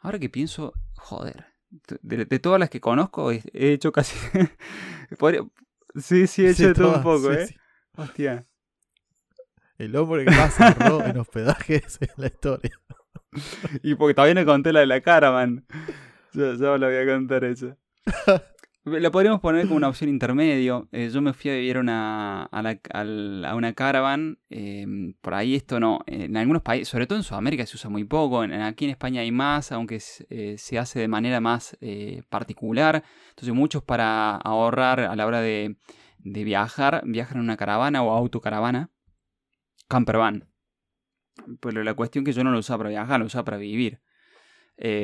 Ahora 0.00 0.18
que 0.18 0.28
pienso, 0.28 0.72
joder, 0.96 1.46
de, 2.02 2.38
todas 2.38 2.58
las 2.58 2.70
que 2.70 2.80
conozco, 2.80 3.30
he, 3.32 3.42
hecho 3.52 3.92
casi. 3.92 4.16
sí, 5.96 6.26
sí, 6.26 6.46
he 6.46 6.50
hecho 6.50 6.68
de 6.68 6.74
todo 6.74 6.96
un 6.96 7.02
poco, 7.02 7.32
¿eh? 7.32 7.48
Hostia. 7.96 8.46
El 9.78 9.96
hombre 9.96 10.24
que 10.24 10.30
más 10.30 10.54
cerró 10.54 11.04
en 11.04 11.16
hospedajes 11.16 11.98
en 12.00 12.10
la 12.16 12.26
historia. 12.26 12.72
y 13.82 13.94
porque 13.94 14.14
todavía 14.14 14.34
no 14.34 14.44
conté 14.44 14.72
la 14.72 14.80
de 14.80 14.86
la 14.86 15.00
cara, 15.00 15.32
man. 15.32 15.64
Ya, 16.32 16.54
ya 16.54 16.76
lo 16.76 16.86
voy 16.86 16.96
a 16.96 17.06
contar 17.06 17.44
eso. 17.44 17.76
La 18.84 19.10
podríamos 19.10 19.40
poner 19.40 19.66
como 19.66 19.76
una 19.76 19.88
opción 19.88 20.08
intermedio. 20.08 20.88
Eh, 20.90 21.10
yo 21.12 21.20
me 21.20 21.34
fui 21.34 21.50
a 21.50 21.54
vivir 21.54 21.76
una, 21.76 22.44
a, 22.44 22.78
a, 22.94 23.54
una 23.54 23.74
caravan. 23.74 24.38
Em, 24.48 25.12
por 25.20 25.34
ahí 25.34 25.54
esto 25.54 25.78
no. 25.78 26.00
En 26.06 26.34
algunos 26.38 26.62
países, 26.62 26.88
sobre 26.88 27.06
todo 27.06 27.18
en 27.18 27.22
Sudamérica, 27.22 27.66
se 27.66 27.76
usa 27.76 27.90
muy 27.90 28.04
poco. 28.04 28.40
aquí 28.40 28.86
en 28.86 28.90
España 28.90 29.20
hay 29.20 29.32
más, 29.32 29.70
aunque 29.72 30.00
eh, 30.30 30.54
se 30.56 30.78
hace 30.78 30.98
de 30.98 31.08
manera 31.08 31.40
más 31.40 31.76
eh, 31.82 32.22
particular. 32.30 33.04
Entonces, 33.28 33.54
muchos 33.54 33.82
para 33.82 34.36
ahorrar 34.36 35.00
a 35.00 35.14
la 35.14 35.26
hora 35.26 35.42
de, 35.42 35.76
de 36.18 36.44
viajar, 36.44 37.02
viajan 37.04 37.36
en 37.36 37.44
una 37.44 37.58
caravana 37.58 38.02
o 38.02 38.10
autocaravana. 38.16 38.90
Campervan. 39.88 40.48
Pero 41.60 41.84
la 41.84 41.92
cuestión 41.92 42.22
es 42.22 42.32
que 42.34 42.38
yo 42.38 42.44
no 42.44 42.50
lo 42.50 42.58
usaba 42.60 42.78
para 42.78 42.90
viajar, 42.90 43.20
lo 43.20 43.26
usaba 43.26 43.44
para 43.44 43.58
vivir. 43.58 44.00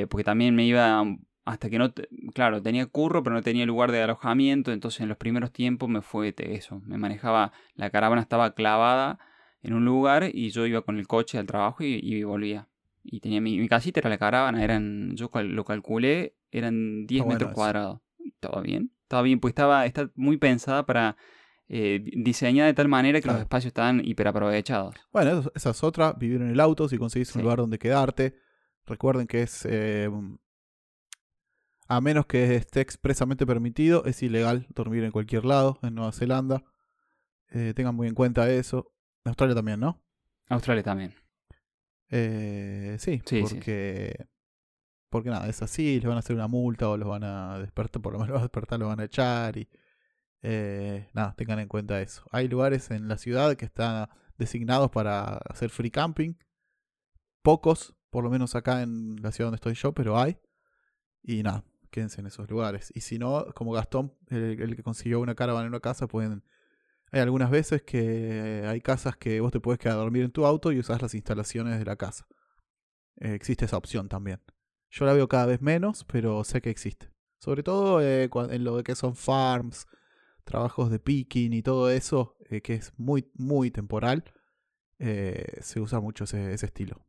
porque 0.08 0.24
también 0.24 0.54
me 0.54 0.64
iba 0.64 1.04
hasta 1.46 1.70
que 1.70 1.78
no, 1.78 1.94
claro, 2.34 2.60
tenía 2.60 2.86
curro, 2.86 3.22
pero 3.22 3.36
no 3.36 3.40
tenía 3.40 3.64
lugar 3.64 3.92
de 3.92 4.02
alojamiento, 4.02 4.72
entonces 4.72 5.00
en 5.00 5.08
los 5.08 5.16
primeros 5.16 5.52
tiempos 5.52 5.88
me 5.88 6.02
fue 6.02 6.34
eso, 6.36 6.82
me 6.84 6.98
manejaba, 6.98 7.52
la 7.76 7.88
caravana 7.90 8.20
estaba 8.20 8.52
clavada 8.52 9.20
en 9.62 9.72
un 9.72 9.84
lugar 9.84 10.28
y 10.32 10.50
yo 10.50 10.66
iba 10.66 10.82
con 10.82 10.98
el 10.98 11.06
coche 11.06 11.38
al 11.38 11.46
trabajo 11.46 11.84
y, 11.84 12.22
volvía. 12.24 12.68
Y 13.04 13.20
tenía 13.20 13.40
mi, 13.40 13.66
casita, 13.68 14.00
era 14.00 14.10
la 14.10 14.18
caravana, 14.18 14.64
eran, 14.64 15.14
yo 15.14 15.30
lo 15.32 15.64
calculé, 15.64 16.34
eran 16.50 17.06
10 17.06 17.24
metros 17.24 17.52
cuadrados. 17.52 18.00
Estaba 18.24 18.60
bien, 18.60 18.90
estaba 19.02 19.22
bien, 19.22 19.38
pues 19.38 19.52
estaba, 19.52 19.86
está 19.86 20.10
muy 20.16 20.38
pensada 20.38 20.84
para 20.84 21.16
eh, 21.68 22.00
diseñada 22.02 22.66
de 22.66 22.74
tal 22.74 22.88
manera 22.88 23.20
que 23.20 23.28
los 23.28 23.38
espacios 23.38 23.68
estaban 23.68 24.04
hiperaprovechados. 24.04 24.96
Bueno, 25.12 25.44
esa 25.54 25.70
es 25.70 25.84
otra, 25.84 26.12
vivir 26.12 26.42
en 26.42 26.50
el 26.50 26.58
auto, 26.58 26.88
si 26.88 26.98
conseguís 26.98 27.36
un 27.36 27.42
lugar 27.42 27.58
donde 27.58 27.78
quedarte. 27.78 28.34
Recuerden 28.84 29.28
que 29.28 29.42
es 29.42 29.64
eh, 29.68 30.08
a 31.88 32.00
menos 32.00 32.26
que 32.26 32.56
esté 32.56 32.80
expresamente 32.80 33.46
permitido, 33.46 34.04
es 34.04 34.22
ilegal 34.22 34.66
dormir 34.74 35.04
en 35.04 35.12
cualquier 35.12 35.44
lado 35.44 35.78
en 35.82 35.94
Nueva 35.94 36.12
Zelanda. 36.12 36.64
Eh, 37.50 37.72
tengan 37.74 37.94
muy 37.94 38.08
en 38.08 38.14
cuenta 38.14 38.50
eso. 38.50 38.92
Australia 39.24 39.54
también, 39.54 39.80
¿no? 39.80 40.02
Australia 40.48 40.82
también. 40.82 41.14
Eh, 42.08 42.96
sí, 42.98 43.22
porque, 43.40 44.26
porque 45.08 45.30
nada, 45.30 45.48
es 45.48 45.62
así, 45.62 45.96
les 45.96 46.04
van 46.04 46.16
a 46.16 46.20
hacer 46.20 46.36
una 46.36 46.48
multa 46.48 46.88
o 46.88 46.96
los 46.96 47.08
van 47.08 47.24
a 47.24 47.58
despertar, 47.58 48.02
por 48.02 48.12
lo 48.12 48.20
menos 48.20 48.38
a 48.38 48.42
despertar, 48.42 48.78
los 48.78 48.88
van 48.88 49.00
a 49.00 49.04
echar 49.04 49.56
y 49.56 49.68
eh, 50.42 51.08
nada, 51.14 51.34
tengan 51.36 51.58
en 51.58 51.68
cuenta 51.68 52.00
eso. 52.00 52.22
Hay 52.30 52.48
lugares 52.48 52.90
en 52.90 53.08
la 53.08 53.18
ciudad 53.18 53.56
que 53.56 53.64
están 53.64 54.08
designados 54.38 54.90
para 54.90 55.38
hacer 55.38 55.70
free 55.70 55.90
camping. 55.90 56.34
Pocos, 57.42 57.94
por 58.10 58.24
lo 58.24 58.30
menos 58.30 58.54
acá 58.54 58.82
en 58.82 59.16
la 59.22 59.32
ciudad 59.32 59.48
donde 59.48 59.56
estoy 59.56 59.74
yo, 59.74 59.92
pero 59.92 60.18
hay. 60.18 60.38
Y 61.22 61.42
nada, 61.42 61.64
quédense 61.96 62.20
en 62.20 62.26
esos 62.26 62.50
lugares. 62.50 62.92
Y 62.94 63.00
si 63.00 63.18
no, 63.18 63.46
como 63.54 63.72
Gastón, 63.72 64.12
el, 64.28 64.76
que 64.76 64.82
consiguió 64.82 65.18
una 65.18 65.34
caravana 65.34 65.64
en 65.64 65.70
una 65.70 65.80
casa, 65.80 66.06
pueden... 66.06 66.44
Hay 67.10 67.20
algunas 67.20 67.50
veces 67.50 67.82
que 67.82 68.64
hay 68.66 68.82
casas 68.82 69.16
que 69.16 69.40
vos 69.40 69.50
te 69.50 69.60
puedes 69.60 69.78
quedar 69.78 69.96
a 69.96 70.00
dormir 70.00 70.24
en 70.24 70.30
tu 70.30 70.44
auto 70.44 70.72
y 70.72 70.78
usas 70.78 71.00
las 71.00 71.14
instalaciones 71.14 71.78
de 71.78 71.86
la 71.86 71.96
casa. 71.96 72.26
Eh, 73.16 73.32
existe 73.32 73.64
esa 73.64 73.78
opción 73.78 74.10
también. 74.10 74.42
Yo 74.90 75.06
la 75.06 75.14
veo 75.14 75.26
cada 75.26 75.46
vez 75.46 75.62
menos, 75.62 76.04
pero 76.04 76.44
sé 76.44 76.60
que 76.60 76.68
existe. 76.68 77.10
Sobre 77.38 77.62
todo 77.62 78.02
eh, 78.02 78.28
en 78.50 78.64
lo 78.64 78.82
que 78.82 78.94
son 78.94 79.16
farms, 79.16 79.86
trabajos 80.44 80.90
de 80.90 80.98
picking 80.98 81.54
y 81.54 81.62
todo 81.62 81.88
eso, 81.88 82.36
eh, 82.50 82.60
que 82.60 82.74
es 82.74 82.92
muy, 82.98 83.30
muy 83.34 83.70
temporal, 83.70 84.24
se 84.98 85.80
usa 85.80 86.00
mucho 86.00 86.24
ese 86.24 86.52
estilo. 86.52 87.05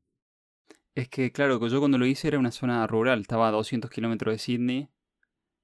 Es 0.97 1.10
que, 1.10 1.31
claro, 1.31 1.63
yo 1.67 1.79
cuando 1.79 1.99
lo 1.99 2.07
hice 2.07 2.27
era 2.27 2.39
una 2.39 2.51
zona 2.51 2.88
rural, 2.88 3.21
estaba 3.21 3.49
a 3.49 3.51
200 3.51 3.91
kilómetros 3.91 4.33
de 4.33 4.39
Sydney, 4.39 4.89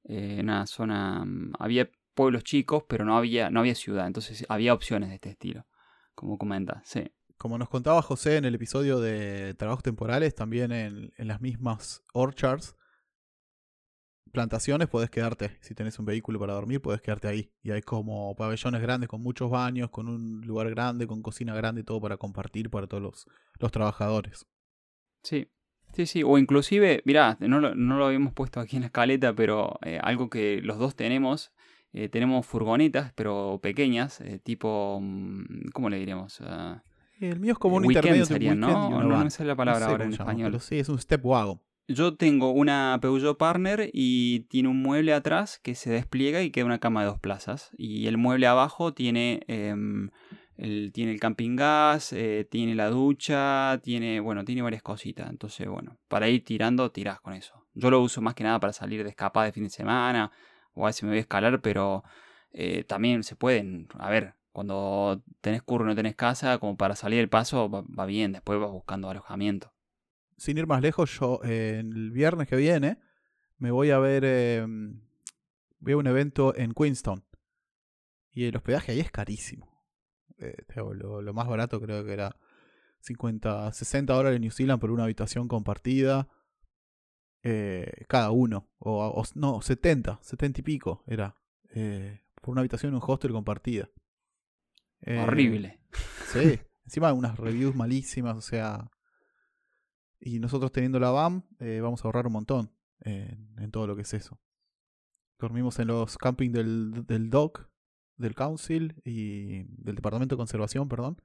eh, 0.04 0.38
una 0.42 0.68
zona... 0.68 1.26
Mm, 1.26 1.54
había 1.58 1.90
pueblos 2.14 2.44
chicos, 2.44 2.84
pero 2.88 3.04
no 3.04 3.18
había, 3.18 3.50
no 3.50 3.62
había 3.62 3.74
ciudad, 3.74 4.06
entonces 4.06 4.46
había 4.48 4.76
opciones 4.76 5.10
de 5.10 5.16
este 5.16 5.32
estilo, 5.32 5.66
como 6.14 6.38
comentas, 6.38 6.88
sí. 6.88 7.12
Como 7.36 7.58
nos 7.58 7.68
contaba 7.68 8.04
José 8.04 8.38
en 8.38 8.46
el 8.46 8.54
episodio 8.54 9.00
de 9.00 9.56
trabajos 9.56 9.82
temporales, 9.82 10.36
también 10.36 10.72
en, 10.72 11.12
en 11.18 11.28
las 11.28 11.42
mismas 11.42 12.04
orchards, 12.14 12.76
plantaciones, 14.32 14.88
puedes 14.88 15.10
quedarte. 15.10 15.58
Si 15.62 15.74
tenés 15.74 15.98
un 15.98 16.06
vehículo 16.06 16.40
para 16.40 16.54
dormir, 16.54 16.80
puedes 16.80 17.02
quedarte 17.02 17.28
ahí. 17.28 17.52
Y 17.64 17.72
hay 17.72 17.82
como 17.82 18.36
pabellones 18.36 18.84
grandes 18.84 19.10
con 19.10 19.22
muchos 19.22 19.50
baños, 19.50 19.90
con 19.90 20.08
un 20.10 20.42
lugar 20.42 20.70
grande, 20.70 21.08
con 21.08 21.24
cocina 21.24 21.56
grande, 21.56 21.84
todo 21.84 22.00
para 22.00 22.18
compartir 22.18 22.70
para 22.70 22.86
todos 22.86 23.02
los, 23.02 23.26
los 23.60 23.72
trabajadores. 23.72 24.46
Sí, 25.24 25.48
sí, 25.94 26.06
sí. 26.06 26.24
O 26.24 26.38
inclusive, 26.38 27.02
mirá, 27.06 27.38
no 27.40 27.60
lo, 27.60 27.76
no 27.76 27.98
lo 27.98 28.06
habíamos 28.06 28.34
puesto 28.34 28.60
aquí 28.60 28.76
en 28.76 28.82
la 28.82 28.88
escaleta, 28.88 29.34
pero 29.34 29.80
eh, 29.84 30.00
algo 30.02 30.30
que 30.30 30.62
los 30.62 30.78
dos 30.78 30.96
tenemos. 30.96 31.52
Eh, 31.96 32.10
tenemos 32.10 32.46
furgonetas, 32.46 33.14
pero 33.14 33.60
pequeñas, 33.62 34.20
eh, 34.22 34.40
tipo. 34.40 35.00
Mm, 35.02 35.70
¿Cómo 35.74 35.90
le 35.90 36.00
diremos? 36.00 36.42
Ah, 36.42 36.84
el 37.20 37.40
mío 37.40 37.54
es 37.54 37.60
como 37.60 37.78
un 37.78 37.86
intermedio 37.86 38.26
sería, 38.26 38.56
¿no? 38.56 38.90
No, 38.90 39.04
no 39.04 39.24
me 39.24 39.30
sale 39.30 39.50
la 39.50 39.56
palabra 39.56 39.86
ahora 39.86 40.06
en 40.06 40.14
español. 40.14 40.52
Pero 40.52 40.60
sí, 40.60 40.80
es 40.80 40.90
un 40.90 41.00
step 41.00 41.24
wagon. 41.24 41.62
Yo 41.88 42.16
tengo 42.16 42.52
una 42.52 42.98
Peugeot 43.02 43.38
Partner 43.38 43.90
y 43.94 44.42
tiene 44.42 44.70
un 44.70 44.82
mueble 44.82 45.14
atrás 45.14 45.60
que 45.60 45.76
se 45.76 45.92
despliega 45.92 46.42
y 46.42 46.50
queda 46.50 46.66
una 46.66 46.80
cama 46.80 47.02
de 47.02 47.08
dos 47.08 47.20
plazas. 47.20 47.72
Y 47.78 48.08
el 48.08 48.18
mueble 48.18 48.48
abajo 48.48 48.94
tiene 48.94 49.42
tiene 50.56 51.12
el 51.12 51.20
camping 51.20 51.56
gas, 51.56 52.14
eh, 52.14 52.48
tiene 52.50 52.76
la 52.76 52.90
ducha, 52.90 53.80
tiene, 53.84 54.20
bueno, 54.20 54.46
tiene 54.46 54.62
varias 54.62 54.84
cositas. 54.84 55.30
Entonces, 55.30 55.68
bueno, 55.68 55.98
para 56.08 56.30
ir 56.30 56.44
tirando, 56.44 56.92
tirás 56.92 57.20
con 57.22 57.34
eso. 57.34 57.68
Yo 57.74 57.90
lo 57.90 58.02
uso 58.02 58.22
más 58.22 58.36
que 58.36 58.44
nada 58.44 58.60
para 58.60 58.74
salir 58.74 59.04
de 59.04 59.10
escapada 59.10 59.48
de 59.48 59.52
fin 59.52 59.64
de 59.64 59.70
semana, 59.70 60.32
o 60.74 60.86
a 60.86 60.90
veces 60.90 61.04
me 61.04 61.10
voy 61.10 61.18
a 61.18 61.22
escalar, 61.22 61.62
pero 61.62 62.04
eh, 62.52 62.84
también 62.84 63.24
se 63.24 63.36
pueden, 63.36 63.88
a 63.98 64.10
ver, 64.10 64.36
cuando 64.52 65.24
tenés 65.42 65.64
curro 65.64 65.86
y 65.86 65.88
no 65.88 65.96
tenés 65.96 66.16
casa, 66.16 66.60
como 66.60 66.78
para 66.78 66.96
salir 66.96 67.18
del 67.18 67.30
paso 67.30 67.70
va, 67.70 68.06
bien, 68.06 68.32
después 68.34 68.60
vas 68.60 68.70
buscando 68.70 69.10
alojamiento. 69.10 69.74
Sin 70.38 70.58
ir 70.58 70.68
más 70.68 70.82
lejos, 70.82 71.18
yo 71.20 71.42
el 71.44 72.12
viernes 72.12 72.48
que 72.48 72.56
viene 72.56 73.00
me 73.58 73.72
voy 73.72 73.90
a 73.92 73.98
ver, 73.98 74.26
em, 74.26 75.02
voy 75.80 75.94
a 75.94 75.98
un 75.98 76.08
evento 76.08 76.56
en 76.56 76.74
Queenstown. 76.74 77.24
Y 78.32 78.46
el 78.46 78.56
hospedaje 78.56 78.92
ahí 78.92 79.00
es 79.00 79.12
carísimo. 79.12 79.73
Eh, 80.44 80.56
lo, 80.76 81.34
más 81.34 81.48
barato 81.48 81.80
creo 81.80 82.04
que 82.04 82.12
era 82.12 82.36
50, 83.00 83.72
60 83.72 84.14
dólares 84.14 84.36
en 84.36 84.42
New 84.42 84.52
Zealand 84.52 84.80
por 84.80 84.92
una 84.92 85.04
habitación 85.04 85.48
compartida. 85.48 86.28
Eh, 87.44 88.06
cada 88.08 88.32
uno. 88.32 88.70
O, 88.80 89.24
no, 89.36 89.62
70, 89.62 90.20
70 90.22 90.60
y 90.60 90.64
pico 90.64 91.04
era. 91.08 91.38
Eh, 91.76 92.22
por 92.42 92.52
una 92.52 92.62
habitación 92.62 92.92
en 92.92 92.96
un 92.96 93.04
hostel 93.06 93.32
compartida. 93.32 93.90
Horrible. 95.06 95.80
Sí, 96.28 96.60
encima 96.86 97.12
unas 97.14 97.38
reviews 97.38 97.76
malísimas, 97.76 98.36
o 98.38 98.42
sea. 98.42 98.90
Y 100.20 100.40
nosotros 100.40 100.72
teniendo 100.72 101.00
la 101.00 101.12
BAM, 101.12 101.44
vamos 101.60 102.04
a 102.04 102.08
ahorrar 102.08 102.28
un 102.28 102.34
montón 102.34 102.72
en, 103.02 103.72
todo 103.72 103.88
lo 103.88 103.96
que 103.96 104.04
es 104.04 104.14
eso. 104.14 104.40
Dormimos 105.38 105.80
en 105.80 105.88
los 105.88 106.18
camping 106.18 106.52
del, 106.52 107.06
del 107.06 107.30
dock 107.30 107.68
del 108.18 108.36
Council 108.36 108.96
y 109.04 109.64
del 109.84 109.96
Departamento 109.96 110.36
de 110.36 110.38
Conservación, 110.38 110.88
perdón. 110.88 111.22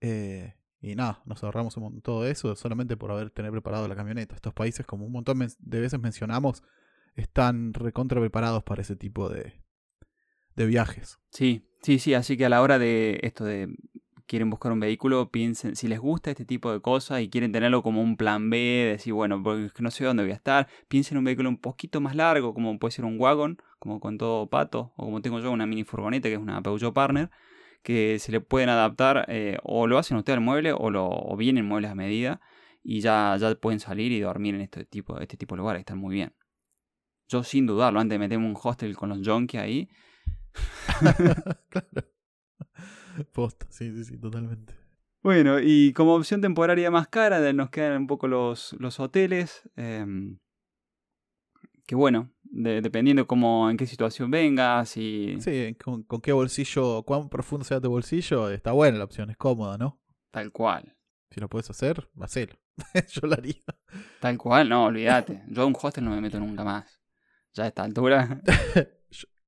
Eh, 0.00 0.54
y 0.80 0.94
nada, 0.94 1.22
nos 1.24 1.42
ahorramos 1.42 1.76
todo 2.02 2.26
eso 2.26 2.54
solamente 2.54 2.96
por 2.96 3.10
haber 3.10 3.30
tener 3.30 3.50
preparado 3.50 3.88
la 3.88 3.96
camioneta. 3.96 4.34
Estos 4.34 4.54
países, 4.54 4.86
como 4.86 5.06
un 5.06 5.12
montón 5.12 5.38
de 5.58 5.80
veces 5.80 6.00
mencionamos, 6.00 6.62
están 7.14 7.72
recontra 7.74 8.20
preparados 8.20 8.62
para 8.62 8.82
ese 8.82 8.94
tipo 8.94 9.28
de, 9.28 9.54
de 10.54 10.66
viajes. 10.66 11.18
Sí, 11.30 11.70
sí, 11.82 11.98
sí, 11.98 12.14
así 12.14 12.36
que 12.36 12.46
a 12.46 12.48
la 12.48 12.62
hora 12.62 12.78
de 12.78 13.20
esto 13.22 13.44
de 13.44 13.74
quieren 14.26 14.50
buscar 14.50 14.72
un 14.72 14.80
vehículo, 14.80 15.30
piensen, 15.30 15.76
si 15.76 15.88
les 15.88 15.98
gusta 15.98 16.30
este 16.30 16.44
tipo 16.44 16.72
de 16.72 16.80
cosas 16.80 17.20
y 17.22 17.28
quieren 17.28 17.52
tenerlo 17.52 17.82
como 17.82 18.02
un 18.02 18.16
plan 18.16 18.50
B, 18.50 18.56
decir, 18.92 19.12
bueno, 19.12 19.42
porque 19.42 19.82
no 19.82 19.90
sé 19.90 20.04
dónde 20.04 20.22
voy 20.24 20.32
a 20.32 20.36
estar, 20.36 20.68
piensen 20.88 21.16
en 21.16 21.18
un 21.20 21.24
vehículo 21.24 21.48
un 21.48 21.58
poquito 21.58 22.00
más 22.00 22.14
largo, 22.16 22.52
como 22.52 22.78
puede 22.78 22.92
ser 22.92 23.04
un 23.04 23.18
wagon, 23.18 23.58
como 23.78 24.00
con 24.00 24.18
todo 24.18 24.48
pato, 24.48 24.92
o 24.96 25.04
como 25.04 25.22
tengo 25.22 25.40
yo 25.40 25.50
una 25.50 25.66
mini 25.66 25.84
furgoneta 25.84 26.28
que 26.28 26.34
es 26.34 26.40
una 26.40 26.62
Peugeot 26.62 26.92
Partner, 26.92 27.30
que 27.82 28.18
se 28.18 28.32
le 28.32 28.40
pueden 28.40 28.68
adaptar, 28.68 29.26
eh, 29.28 29.58
o 29.62 29.86
lo 29.86 29.98
hacen 29.98 30.16
ustedes 30.16 30.38
al 30.38 30.44
mueble, 30.44 30.72
o, 30.76 31.36
vienen 31.36 31.64
muebles 31.66 31.90
a 31.90 31.94
medida, 31.94 32.40
y 32.82 33.00
ya, 33.00 33.36
ya 33.38 33.54
pueden 33.54 33.80
salir 33.80 34.12
y 34.12 34.20
dormir 34.20 34.54
en 34.54 34.60
este 34.62 34.84
tipo, 34.84 35.18
este 35.20 35.36
tipo 35.36 35.54
de 35.54 35.58
lugares, 35.58 35.80
están 35.80 35.98
muy 35.98 36.14
bien. 36.14 36.34
Yo 37.28 37.42
sin 37.42 37.66
dudarlo, 37.66 38.00
antes 38.00 38.14
de 38.14 38.18
meterme 38.20 38.46
un 38.46 38.56
hostel 38.60 38.96
con 38.96 39.08
los 39.08 39.26
junkies 39.26 39.60
ahí. 39.60 39.88
claro. 41.70 42.16
Posta, 43.32 43.66
sí, 43.70 43.92
sí, 43.92 44.04
sí, 44.04 44.18
totalmente. 44.18 44.74
Bueno, 45.22 45.58
y 45.60 45.92
como 45.92 46.14
opción 46.14 46.40
temporaria 46.40 46.90
más 46.90 47.08
cara, 47.08 47.52
nos 47.52 47.70
quedan 47.70 48.02
un 48.02 48.06
poco 48.06 48.28
los, 48.28 48.76
los 48.78 49.00
hoteles. 49.00 49.68
Em, 49.74 50.38
que 51.86 51.94
bueno, 51.94 52.32
dependiendo 52.42 53.26
cómo, 53.26 53.70
en 53.70 53.76
qué 53.76 53.86
situación 53.86 54.30
vengas 54.30 54.96
y... 54.96 55.40
Sí, 55.40 55.76
con, 55.82 56.02
con, 56.02 56.20
qué 56.20 56.32
bolsillo, 56.32 57.02
cuán 57.04 57.28
profundo 57.28 57.64
sea 57.64 57.80
tu 57.80 57.90
bolsillo, 57.90 58.50
está 58.50 58.72
buena 58.72 58.98
la 58.98 59.04
opción, 59.04 59.30
es 59.30 59.36
cómoda, 59.36 59.78
¿no? 59.78 60.00
Tal 60.30 60.52
cual. 60.52 60.96
Si 61.30 61.40
lo 61.40 61.48
puedes 61.48 61.70
hacer, 61.70 62.08
hacelo. 62.20 62.54
Yo 63.08 63.26
lo 63.26 63.34
haría. 63.34 63.62
Tal 64.20 64.38
cual, 64.38 64.68
no, 64.68 64.86
olvídate. 64.86 65.42
Yo 65.48 65.62
a 65.62 65.66
un 65.66 65.76
hostel 65.80 66.04
no 66.04 66.10
me 66.10 66.20
meto 66.20 66.38
nunca 66.38 66.64
más. 66.64 67.00
Ya 67.54 67.64
a 67.64 67.66
esta 67.68 67.84
altura. 67.84 68.42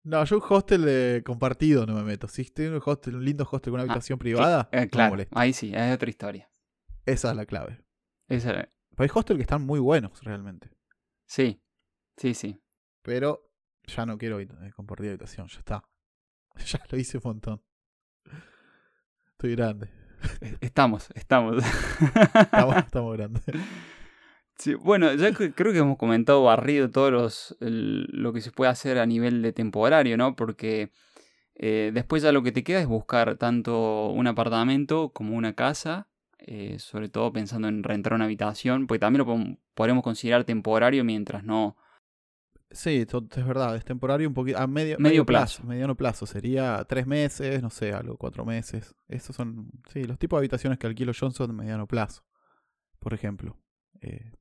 No, 0.09 0.25
yo 0.25 0.38
un 0.38 0.42
hostel 0.49 0.87
de 0.87 1.23
compartido 1.23 1.85
no 1.85 1.92
me 1.92 2.03
meto. 2.03 2.29
Si 2.29 2.40
estoy 2.40 2.64
en 2.64 2.75
un 2.75 2.83
hostel, 2.83 3.16
un 3.16 3.25
lindo 3.27 3.44
hostel 3.44 3.73
con 3.73 3.75
una 3.75 3.83
ah, 3.83 3.92
habitación 3.92 4.18
privada, 4.18 4.71
eh, 4.73 4.88
claro, 4.88 5.23
ahí 5.33 5.53
sí, 5.53 5.71
es 5.75 5.94
otra 5.94 6.09
historia. 6.09 6.51
Esa 7.05 7.31
es 7.31 7.37
la 7.37 7.44
clave. 7.44 7.85
Esa... 8.27 8.53
Pero 8.53 8.71
hay 9.01 9.11
hostels 9.12 9.37
que 9.37 9.42
están 9.42 9.66
muy 9.66 9.81
buenos, 9.81 10.25
realmente. 10.25 10.71
Sí, 11.27 11.62
sí, 12.16 12.33
sí. 12.33 12.59
Pero 13.03 13.53
ya 13.87 14.07
no 14.07 14.16
quiero 14.16 14.40
eh, 14.40 14.49
compartir 14.75 15.11
habitación, 15.11 15.47
ya 15.49 15.59
está. 15.59 15.85
Ya 16.66 16.81
lo 16.90 16.99
hice 16.99 17.18
un 17.18 17.23
montón. 17.25 17.62
Estoy 19.33 19.57
grande. 19.57 19.90
Estamos, 20.62 21.11
estamos. 21.14 21.62
Estamos, 21.62 22.77
estamos 22.87 23.14
grandes. 23.14 23.44
Sí, 24.59 24.75
bueno, 24.75 25.14
ya 25.14 25.33
creo 25.33 25.73
que 25.73 25.79
hemos 25.79 25.99
comentado 25.99 26.42
barrido 26.42 26.90
todo 26.90 27.12
los, 27.12 27.57
lo 27.61 28.33
que 28.33 28.40
se 28.40 28.51
puede 28.51 28.71
hacer 28.71 28.99
a 28.99 29.07
nivel 29.07 29.40
de 29.40 29.53
temporario, 29.53 30.16
¿no? 30.16 30.35
Porque 30.35 30.90
eh, 31.55 31.92
después 31.94 32.25
ya 32.25 32.33
lo 32.33 32.42
que 32.42 32.51
te 32.51 32.64
queda 32.64 32.81
es 32.81 32.88
buscar 32.88 33.37
tanto 33.37 34.09
un 34.09 34.27
apartamento 34.27 35.11
como 35.11 35.37
una 35.37 35.53
casa, 35.53 36.09
eh, 36.38 36.81
sobre 36.81 37.09
todo 37.09 37.33
pensando 37.33 37.68
en 37.68 37.85
rentar 37.85 38.14
una 38.14 38.25
habitación, 38.25 38.88
porque 38.88 38.99
también 38.99 39.25
lo 39.25 39.59
podemos 39.75 40.03
considerar 40.03 40.42
temporario 40.42 41.05
mientras 41.05 41.44
no... 41.44 41.77
Sí, 42.71 43.07
es 43.07 43.47
verdad, 43.47 43.77
es 43.77 43.85
temporario 43.85 44.29
un 44.29 44.35
poquito 44.35 44.59
a 44.59 44.66
medio, 44.66 44.99
medio, 44.99 45.25
plazo. 45.25 45.62
Mediano 45.64 45.97
plazo, 45.97 46.27
sería 46.27 46.85
tres 46.87 47.07
meses, 47.07 47.62
no 47.62 47.71
sé, 47.71 47.92
algo, 47.92 48.18
cuatro 48.18 48.44
meses. 48.44 48.94
Esos 49.07 49.35
son, 49.35 49.71
sí, 49.90 50.05
los 50.05 50.18
tipos 50.18 50.37
de 50.37 50.40
habitaciones 50.40 50.79
que 50.79 50.87
alquilo 50.87 51.12
Johnson 51.18 51.47
de 51.47 51.55
mediano 51.55 51.87
plazo, 51.87 52.25
por 52.99 53.14
ejemplo. 53.14 53.57
Eh, 54.01 54.33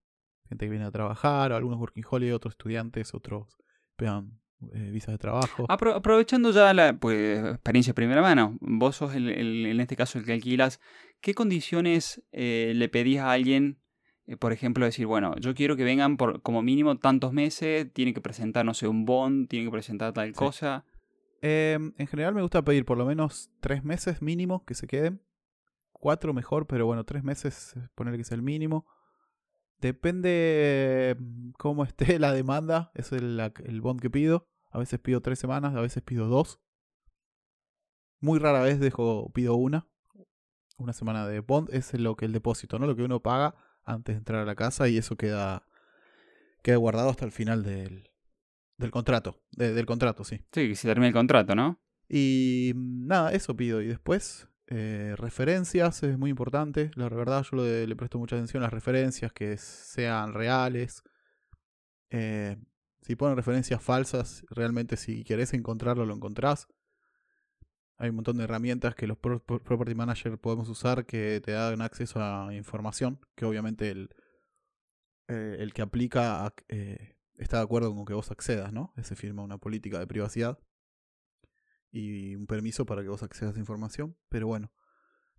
gente 0.48 0.66
que 0.66 0.70
viene 0.70 0.86
a 0.86 0.92
trabajar, 0.92 1.52
algunos 1.52 1.80
working 1.80 2.04
holiday, 2.10 2.34
otros 2.34 2.54
estudiantes, 2.54 3.14
otros 3.14 3.58
pegan 3.96 4.40
eh, 4.74 4.90
visas 4.92 5.14
de 5.14 5.18
trabajo. 5.20 5.66
aprovechando 5.70 6.52
ya 6.52 6.74
la 6.74 6.98
pues, 6.98 7.46
experiencia 7.46 7.92
de 7.92 7.96
primera 7.96 8.22
mano, 8.22 8.58
vos 8.60 8.96
sos 8.96 9.14
el, 9.14 9.30
en 9.30 9.80
este 9.80 9.96
caso 9.96 10.18
el 10.18 10.26
que 10.26 10.34
alquilas, 10.34 10.80
¿qué 11.22 11.36
condiciones 11.36 12.24
eh, 12.32 12.74
le 12.76 12.90
pedís 12.90 13.20
a 13.20 13.32
alguien, 13.32 13.80
eh, 14.26 14.36
por 14.36 14.54
ejemplo, 14.54 14.84
decir, 14.84 15.06
bueno, 15.06 15.36
yo 15.40 15.54
quiero 15.54 15.76
que 15.76 15.84
vengan 15.84 16.18
por 16.18 16.42
como 16.42 16.64
mínimo 16.64 16.98
tantos 16.98 17.34
meses, 17.34 17.94
tiene 17.94 18.16
que 18.16 18.22
presentar, 18.22 18.66
no 18.66 18.74
sé, 18.74 18.88
un 18.88 19.06
bond, 19.06 19.48
tiene 19.48 19.66
que 19.66 19.72
presentar 19.72 20.12
tal 20.14 20.34
cosa? 20.34 20.86
Em, 21.42 21.94
en 21.98 22.08
general 22.08 22.34
me 22.34 22.42
gusta 22.42 22.64
pedir 22.64 22.84
por 22.84 22.98
lo 22.98 23.06
menos 23.06 23.52
tres 23.60 23.84
meses 23.84 24.24
mínimo 24.24 24.66
que 24.66 24.74
se 24.74 24.88
queden. 24.88 25.22
Cuatro 25.92 26.34
mejor, 26.34 26.68
pero 26.68 26.86
bueno, 26.86 27.04
tres 27.04 27.24
meses 27.24 27.76
poner 27.96 28.16
que 28.16 28.22
es 28.22 28.32
el 28.32 28.42
mínimo. 28.42 28.88
Depende 29.80 31.16
mm, 31.20 31.52
cómo 31.58 31.84
esté 31.84 32.20
la 32.20 32.34
demanda, 32.34 32.92
es 32.96 33.12
el, 33.12 33.40
el 33.40 33.82
bond 33.82 34.02
que 34.02 34.10
pido. 34.10 34.48
A 34.72 34.80
veces 34.80 35.00
pido 35.00 35.22
tres 35.22 35.40
semanas, 35.40 35.76
a 35.76 35.82
veces 35.82 36.04
pido 36.04 36.28
dos. 36.28 36.60
Muy 38.20 38.40
rara 38.40 38.62
vez 38.62 38.80
dejo, 38.80 39.32
pido 39.34 39.56
una. 39.56 39.88
Una 40.78 40.94
semana 40.94 41.28
de 41.28 41.40
bond 41.40 41.70
es 41.74 41.94
lo 41.94 42.16
que 42.16 42.26
el 42.26 42.34
depósito, 42.34 42.78
¿no? 42.78 42.86
Lo 42.86 42.96
que 42.96 43.04
uno 43.04 43.22
paga 43.22 43.56
antes 43.84 44.16
de 44.16 44.20
entrar 44.20 44.42
a 44.42 44.46
la 44.46 44.56
casa 44.56 44.88
y 44.90 44.98
eso 44.98 45.16
queda, 45.16 45.66
queda 46.62 46.78
guardado 46.78 47.10
hasta 47.10 47.26
el 47.26 47.32
final 47.32 47.64
del, 47.64 48.10
del 48.78 48.92
contrato. 48.92 49.42
del 49.52 49.86
contrato, 49.86 50.24
sí. 50.24 50.42
Sí, 50.52 50.76
se 50.76 50.88
termina 50.88 51.08
el 51.08 51.14
contrato, 51.14 51.56
¿no? 51.56 51.80
Y 52.10 52.74
mm, 52.76 53.08
nada, 53.08 53.32
eso 53.34 53.56
pido. 53.56 53.82
Y 53.82 53.88
después 53.88 54.48
eh, 54.70 55.16
referencias 55.18 56.04
es 56.04 56.18
muy 56.18 56.30
importante. 56.30 56.92
La 56.96 57.08
verdad, 57.08 57.46
yo 57.50 57.58
le, 57.58 57.96
presto 57.96 58.20
mucha 58.20 58.36
atención 58.36 58.64
a 58.64 58.66
las 58.66 58.74
referencias 58.74 59.32
que 59.32 59.58
sean 59.58 60.34
reales. 60.34 61.04
Eh, 62.10 62.58
si 63.02 63.16
ponen 63.16 63.38
referencias 63.38 63.82
falsas, 63.82 64.46
realmente 64.50 64.98
si 64.98 65.24
querés 65.24 65.54
encontrarlo, 65.54 66.06
lo 66.06 66.14
encontrás. 66.14 66.68
Hay 67.98 68.10
un 68.10 68.16
montón 68.16 68.38
de 68.38 68.44
herramientas 68.44 68.94
que 68.94 69.08
los 69.08 69.18
property 69.18 69.96
managers 69.96 70.38
podemos 70.38 70.70
usar 70.70 71.06
que 71.06 71.42
te 71.44 71.54
dan 71.54 71.82
acceso 71.82 72.22
a 72.22 72.54
información, 72.54 73.20
que 73.36 73.46
obviamente 73.46 73.90
el, 73.90 74.10
eh, 75.30 75.58
el 75.60 75.74
que 75.74 75.82
aplica 75.82 76.54
está 77.38 77.58
de 77.58 77.64
acuerdo 77.64 77.96
con 77.96 78.06
que 78.06 78.14
vos 78.14 78.30
accedas, 78.32 78.74
¿no? 78.74 78.94
Se 79.02 79.16
firma 79.16 79.42
una 79.42 79.58
política 79.58 79.98
de 79.98 80.08
privacidad 80.08 80.60
y 81.98 82.36
un 82.36 82.48
permiso 82.48 82.86
para 82.86 83.02
que 83.02 83.10
vos 83.10 83.24
accedas 83.24 83.56
a 83.56 83.60
información. 83.60 84.16
Pero 84.30 84.48
bueno, 84.48 84.72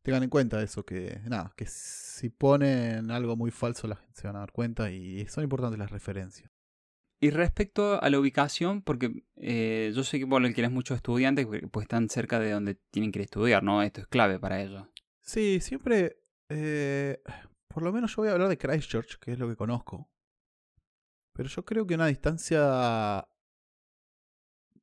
tengan 0.02 0.22
en 0.22 0.30
cuenta 0.30 0.62
eso, 0.62 0.84
que 0.84 1.20
nada, 1.26 1.52
que 1.56 1.66
si 1.66 2.30
ponen 2.30 3.10
algo 3.10 3.36
muy 3.36 3.50
falso 3.50 3.86
la 3.86 3.96
gente 3.96 4.20
se 4.20 4.26
van 4.26 4.36
a 4.36 4.40
dar 4.40 4.52
cuenta 4.52 4.90
y 4.90 5.26
son 5.26 5.44
importantes 5.44 5.78
las 5.78 5.90
referencias. 5.90 6.50
Y 7.20 7.30
respecto 7.30 8.00
a 8.00 8.10
la 8.10 8.18
ubicación, 8.20 8.82
porque 8.82 9.24
eh, 9.36 9.92
yo 9.94 10.04
sé 10.04 10.20
que 10.20 10.26
por 10.26 10.44
el 10.44 10.54
que 10.54 10.68
muchos 10.68 10.96
estudiantes, 10.96 11.48
pues 11.70 11.84
están 11.84 12.08
cerca 12.08 12.38
de 12.38 12.52
donde 12.52 12.76
tienen 12.92 13.10
que 13.10 13.20
estudiar, 13.20 13.64
¿no? 13.64 13.82
Esto 13.82 14.02
es 14.02 14.06
clave 14.06 14.38
para 14.38 14.62
ellos. 14.62 14.86
Sí, 15.20 15.58
siempre, 15.60 16.22
eh, 16.48 17.20
por 17.66 17.82
lo 17.82 17.92
menos 17.92 18.14
yo 18.14 18.22
voy 18.22 18.28
a 18.28 18.32
hablar 18.32 18.48
de 18.48 18.56
Christchurch, 18.56 19.18
que 19.18 19.32
es 19.32 19.38
lo 19.38 19.48
que 19.48 19.56
conozco. 19.56 20.08
Pero 21.32 21.48
yo 21.48 21.64
creo 21.64 21.86
que 21.86 21.96
una 21.96 22.06
distancia 22.06 23.26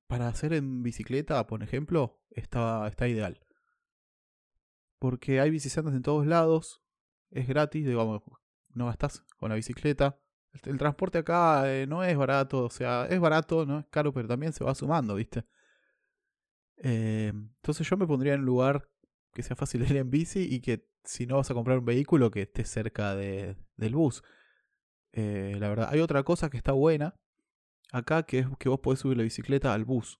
para 0.07 0.27
hacer 0.27 0.53
en 0.53 0.83
bicicleta, 0.83 1.45
por 1.47 1.63
ejemplo, 1.63 2.21
está, 2.29 2.87
está 2.87 3.07
ideal. 3.07 3.39
Porque 4.99 5.39
hay 5.39 5.49
bicisendas 5.49 5.95
en 5.95 6.01
todos 6.01 6.25
lados, 6.25 6.83
es 7.31 7.47
gratis, 7.47 7.85
digamos, 7.85 8.21
no 8.73 8.85
gastas 8.87 9.23
con 9.37 9.49
la 9.49 9.55
bicicleta. 9.55 10.19
El, 10.63 10.77
transporte 10.77 11.17
acá 11.17 11.71
eh, 11.73 11.85
no 11.85 12.03
es 12.03 12.15
barato, 12.15 12.63
o 12.63 12.69
sea, 12.69 13.07
es 13.09 13.19
barato, 13.19 13.65
no 13.65 13.79
es 13.79 13.85
caro, 13.89 14.13
pero 14.13 14.27
también 14.27 14.53
se 14.53 14.63
va 14.63 14.73
sumando, 14.73 15.15
¿viste? 15.15 15.45
Eh, 16.77 17.31
entonces 17.33 17.87
yo 17.87 17.97
me 17.97 18.07
pondría 18.07 18.33
en 18.33 18.41
un 18.41 18.45
lugar 18.45 18.89
que 19.33 19.43
sea 19.43 19.55
fácil 19.55 19.81
ir 19.83 19.97
en 19.97 20.09
bici 20.09 20.47
y 20.49 20.61
que 20.61 20.87
si 21.03 21.25
no 21.25 21.37
vas 21.37 21.51
a 21.51 21.53
comprar 21.53 21.79
un 21.79 21.85
vehículo 21.85 22.31
que 22.31 22.43
esté 22.43 22.63
cerca 22.63 23.15
de, 23.15 23.57
del 23.75 23.95
bus. 23.95 24.23
Eh, 25.11 25.55
la 25.59 25.69
verdad, 25.69 25.89
hay 25.91 25.99
otra 25.99 26.23
cosa 26.23 26.49
que 26.49 26.57
está 26.57 26.71
buena, 26.71 27.15
acá 27.91 28.23
que 28.23 28.39
es 28.39 28.47
que 28.59 28.69
vos 28.69 28.79
podés 28.79 28.99
subir 28.99 29.17
la 29.17 29.23
bicicleta 29.23 29.73
al 29.73 29.85
bus. 29.85 30.19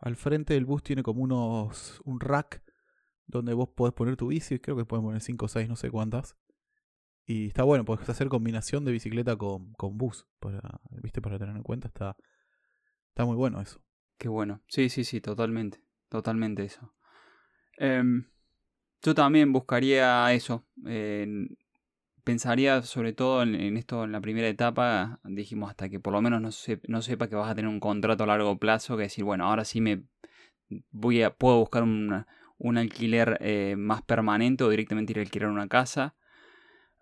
Al 0.00 0.16
frente 0.16 0.54
del 0.54 0.64
bus 0.64 0.82
tiene 0.82 1.02
como 1.02 1.22
unos 1.22 2.00
un 2.04 2.20
rack 2.20 2.62
donde 3.26 3.54
vos 3.54 3.68
podés 3.70 3.94
poner 3.94 4.16
tu 4.16 4.28
bici, 4.28 4.58
creo 4.58 4.76
que 4.76 4.84
pueden 4.84 5.04
poner 5.04 5.20
5 5.20 5.46
o 5.46 5.48
6, 5.48 5.68
no 5.68 5.76
sé 5.76 5.90
cuántas. 5.90 6.36
Y 7.26 7.46
está 7.46 7.62
bueno, 7.62 7.84
podés 7.84 8.08
hacer 8.08 8.28
combinación 8.28 8.84
de 8.84 8.92
bicicleta 8.92 9.36
con, 9.36 9.72
con 9.74 9.96
bus, 9.96 10.26
para, 10.40 10.80
¿viste? 11.02 11.22
para 11.22 11.38
tener 11.38 11.56
en 11.56 11.62
cuenta, 11.62 11.88
está, 11.88 12.16
está 13.08 13.24
muy 13.24 13.36
bueno 13.36 13.60
eso. 13.62 13.82
Qué 14.18 14.28
bueno, 14.28 14.62
sí, 14.68 14.90
sí, 14.90 15.04
sí, 15.04 15.20
totalmente, 15.20 15.80
totalmente 16.08 16.64
eso. 16.64 16.94
Em, 17.78 18.28
yo 19.02 19.14
también 19.14 19.52
buscaría 19.52 20.32
eso, 20.32 20.66
pensaría 22.24 22.82
sobre 22.82 23.12
todo 23.12 23.42
en, 23.42 23.76
esto 23.76 24.04
en 24.04 24.12
la 24.12 24.20
primera 24.20 24.48
etapa, 24.48 25.20
dijimos 25.24 25.70
hasta 25.70 25.88
que 25.88 26.00
por 26.00 26.12
lo 26.12 26.22
menos 26.22 26.40
no, 26.40 26.76
no 26.88 27.02
sepa 27.02 27.28
que 27.28 27.36
vas 27.36 27.50
a 27.50 27.54
tener 27.54 27.68
un 27.68 27.80
contrato 27.80 28.24
a 28.24 28.26
largo 28.26 28.58
plazo, 28.58 28.96
que 28.96 29.04
decir, 29.04 29.24
bueno, 29.24 29.46
ahora 29.46 29.64
sí 29.64 29.80
me 29.80 30.04
voy 30.90 31.22
a, 31.22 31.34
puedo 31.34 31.58
buscar 31.58 31.82
un, 31.82 32.24
un 32.58 32.78
alquiler 32.78 33.38
eh, 33.40 33.76
más 33.76 34.02
permanente 34.02 34.64
o 34.64 34.70
directamente 34.70 35.12
ir 35.12 35.18
a 35.18 35.22
alquilar 35.22 35.50
una 35.50 35.68
casa. 35.68 36.16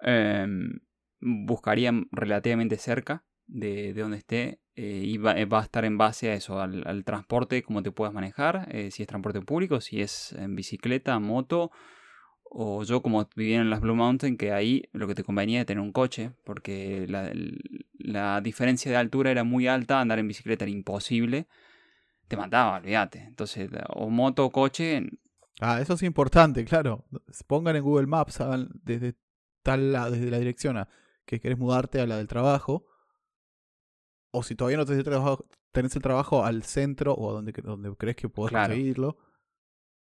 Em, 0.01 0.81
buscaría 1.21 1.93
relativamente 2.11 2.77
cerca, 2.77 3.25
de, 3.47 3.93
donde 3.95 4.17
esté 4.19 4.61
eh, 4.75 5.03
y 5.05 5.19
va, 5.19 5.35
va, 5.45 5.61
a 5.61 5.63
estar 5.63 5.85
en 5.85 5.99
base 5.99 6.31
a 6.31 6.35
eso, 6.35 6.61
al, 6.61 7.05
transporte, 7.05 7.63
cómo 7.63 7.83
te 7.83 7.93
puedas 7.93 8.13
manejar, 8.13 8.69
si 8.91 9.03
es 9.03 9.09
transporte 9.09 9.41
público, 9.43 9.81
si 9.81 10.01
es 10.01 10.33
en 10.33 10.57
bicicleta, 10.57 11.19
moto 11.21 11.71
o 12.55 12.85
yo 12.85 13.01
como 13.01 13.27
vivía 13.35 13.61
en 13.61 13.71
las 13.71 13.81
Blue 13.81 13.95
Mountain, 13.95 14.37
que 14.37 14.53
ahí 14.53 14.85
lo 14.93 15.09
que 15.09 15.15
te 15.15 15.25
convenía 15.25 15.61
era 15.61 15.65
tener 15.65 15.83
un 15.83 15.93
coche, 15.93 16.33
porque 16.45 17.07
la, 17.09 18.41
diferencia 18.43 18.91
de 18.91 18.99
altura 18.99 19.31
era 19.31 19.43
muy 19.43 19.67
alta, 19.67 20.01
andar 20.01 20.19
en 20.19 20.29
bicicleta 20.29 20.65
era 20.65 20.71
imposible, 20.71 21.47
te 22.29 22.37
mataba, 22.37 22.77
olvídate. 22.77 23.21
Entonces, 23.21 23.71
o 23.88 24.11
moto 24.11 24.45
o 24.45 24.51
coche. 24.53 25.03
Ah, 25.61 25.81
eso 25.81 25.95
es 25.95 26.03
importante, 26.03 26.65
claro. 26.67 27.07
Pongan 27.47 27.77
en 27.77 27.83
Google 27.83 28.07
Maps 28.07 28.38
desde 28.85 29.15
tal 29.62 29.93
desde 30.11 30.31
la 30.31 30.38
dirección 30.38 30.77
a 30.77 30.88
que 31.25 31.41
querés 31.41 31.57
mudarte 31.57 32.01
a 32.01 32.07
la 32.07 32.19
del 32.19 32.29
trabajo. 32.29 32.85
O 34.31 34.43
si 34.43 34.55
todavía 34.55 34.77
no 34.77 34.85
tenés 34.85 34.99
el 34.99 35.05
trabajo, 35.05 35.47
tenés 35.73 35.97
el 35.97 36.03
trabajo 36.03 36.45
al 36.45 36.65
centro 36.65 37.15
o 37.17 37.33
donde, 37.33 37.53
donde 37.53 37.95
crees 37.97 38.17
que 38.17 38.29
podés 38.29 38.53
conseguirlo 38.53 39.17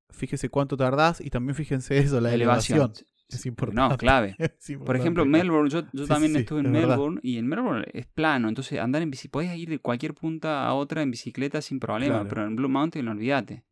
fíjese 0.10 0.50
cuánto 0.50 0.78
tardás 0.78 1.22
y 1.22 1.30
también 1.30 1.56
fíjense 1.56 1.98
eso, 1.98 2.20
la 2.22 2.34
elevación. 2.34 2.94
Es 3.30 3.46
importante. 3.46 3.94
No, 3.94 3.98
clave. 3.98 4.36
Por 4.86 4.96
ejemplo, 4.96 5.24
Melbourne, 5.26 5.70
yo, 5.70 5.84
también 6.08 6.36
estuve 6.36 6.62
en 6.62 6.72
Melbourne 6.72 7.20
y 7.22 7.38
en 7.38 7.48
Melbourne 7.48 7.86
es 7.94 8.08
plano, 8.08 8.50
entonces 8.50 8.80
andar 8.80 9.04
en 9.04 9.12
bici, 9.12 9.28
podés 9.28 9.56
ir 9.56 9.70
de 9.70 9.80
cualquier 9.80 10.16
punta 10.16 10.66
a 10.66 10.74
otra 10.74 11.04
en 11.04 11.12
bicicleta 11.12 11.62
sin 11.62 11.80
problema, 11.80 12.28
pero 12.28 12.46
en 12.46 12.56
Blue 12.56 12.70
Mountain 12.70 13.06
no 13.06 13.12
olvídate. 13.12 13.66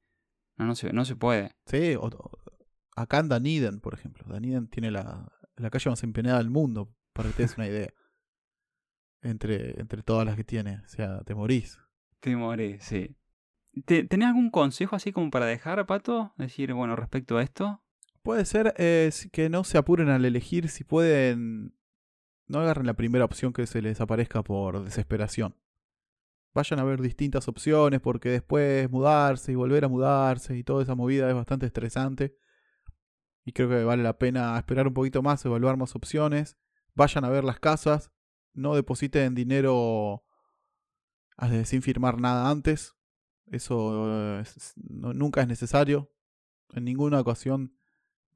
No, 0.57 0.65
no 0.65 0.75
se, 0.75 0.91
no 0.91 1.05
se 1.05 1.15
puede. 1.15 1.51
Sí, 1.65 1.95
acá 2.95 3.19
en 3.19 3.29
Dunedin, 3.29 3.79
por 3.79 3.93
ejemplo. 3.93 4.25
Dunedin 4.27 4.67
tiene 4.67 4.91
la, 4.91 5.31
la 5.55 5.69
calle 5.69 5.89
más 5.89 6.03
empeñada 6.03 6.39
del 6.39 6.49
mundo, 6.49 6.93
para 7.13 7.29
que 7.29 7.35
te 7.35 7.41
des 7.43 7.57
una 7.57 7.67
idea. 7.67 7.93
Entre, 9.21 9.79
entre 9.79 10.03
todas 10.03 10.25
las 10.25 10.35
que 10.35 10.43
tiene. 10.43 10.81
O 10.85 10.87
sea, 10.87 11.21
te 11.21 11.35
morís. 11.35 11.79
Te 12.19 12.35
morís, 12.35 12.83
sí. 12.83 13.15
¿Tenés 13.85 14.27
algún 14.27 14.49
consejo 14.49 14.95
así 14.95 15.11
como 15.11 15.29
para 15.29 15.45
dejar, 15.45 15.85
Pato? 15.85 16.33
Decir, 16.37 16.73
bueno, 16.73 16.95
respecto 16.95 17.37
a 17.37 17.43
esto. 17.43 17.81
Puede 18.21 18.45
ser 18.45 18.73
eh, 18.77 19.11
que 19.31 19.49
no 19.49 19.63
se 19.63 19.77
apuren 19.77 20.09
al 20.09 20.25
elegir, 20.25 20.69
si 20.69 20.83
pueden, 20.83 21.73
no 22.47 22.59
agarren 22.59 22.85
la 22.85 22.93
primera 22.93 23.25
opción 23.25 23.53
que 23.53 23.65
se 23.67 23.81
les 23.81 24.01
aparezca 24.01 24.43
por 24.43 24.83
desesperación. 24.83 25.55
Vayan 26.53 26.79
a 26.79 26.83
ver 26.83 27.01
distintas 27.01 27.47
opciones 27.47 28.01
porque 28.01 28.29
después 28.29 28.89
mudarse 28.89 29.51
y 29.51 29.55
volver 29.55 29.85
a 29.85 29.89
mudarse 29.89 30.57
y 30.57 30.63
toda 30.63 30.83
esa 30.83 30.95
movida 30.95 31.29
es 31.29 31.35
bastante 31.35 31.67
estresante. 31.67 32.35
Y 33.45 33.53
creo 33.53 33.69
que 33.69 33.83
vale 33.83 34.03
la 34.03 34.17
pena 34.17 34.57
esperar 34.57 34.87
un 34.87 34.93
poquito 34.93 35.21
más, 35.21 35.45
evaluar 35.45 35.77
más 35.77 35.95
opciones. 35.95 36.57
Vayan 36.95 37.23
a 37.23 37.29
ver 37.29 37.45
las 37.45 37.59
casas. 37.59 38.11
No 38.53 38.75
depositen 38.75 39.35
dinero 39.35 40.25
eh, 41.41 41.63
sin 41.63 41.81
firmar 41.81 42.19
nada 42.19 42.49
antes. 42.49 42.96
Eso 43.51 44.41
nunca 44.75 45.41
es 45.41 45.47
necesario. 45.47 46.11
En 46.73 46.83
ninguna 46.83 47.19
ocasión 47.19 47.77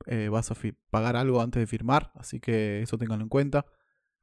eh, 0.06 0.30
vas 0.30 0.52
a 0.52 0.56
pagar 0.90 1.16
algo 1.16 1.42
antes 1.42 1.60
de 1.60 1.68
firmar, 1.68 2.12
así 2.16 2.40
que 2.40 2.82
eso 2.82 2.98
tenganlo 2.98 3.24
en 3.24 3.30
cuenta. 3.30 3.66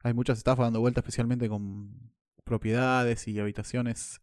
Hay 0.03 0.13
muchas 0.13 0.37
estafas 0.37 0.65
dando 0.65 0.79
vuelta, 0.79 1.01
especialmente 1.01 1.49
con 1.49 2.13
propiedades 2.43 3.27
y 3.27 3.39
habitaciones 3.39 4.21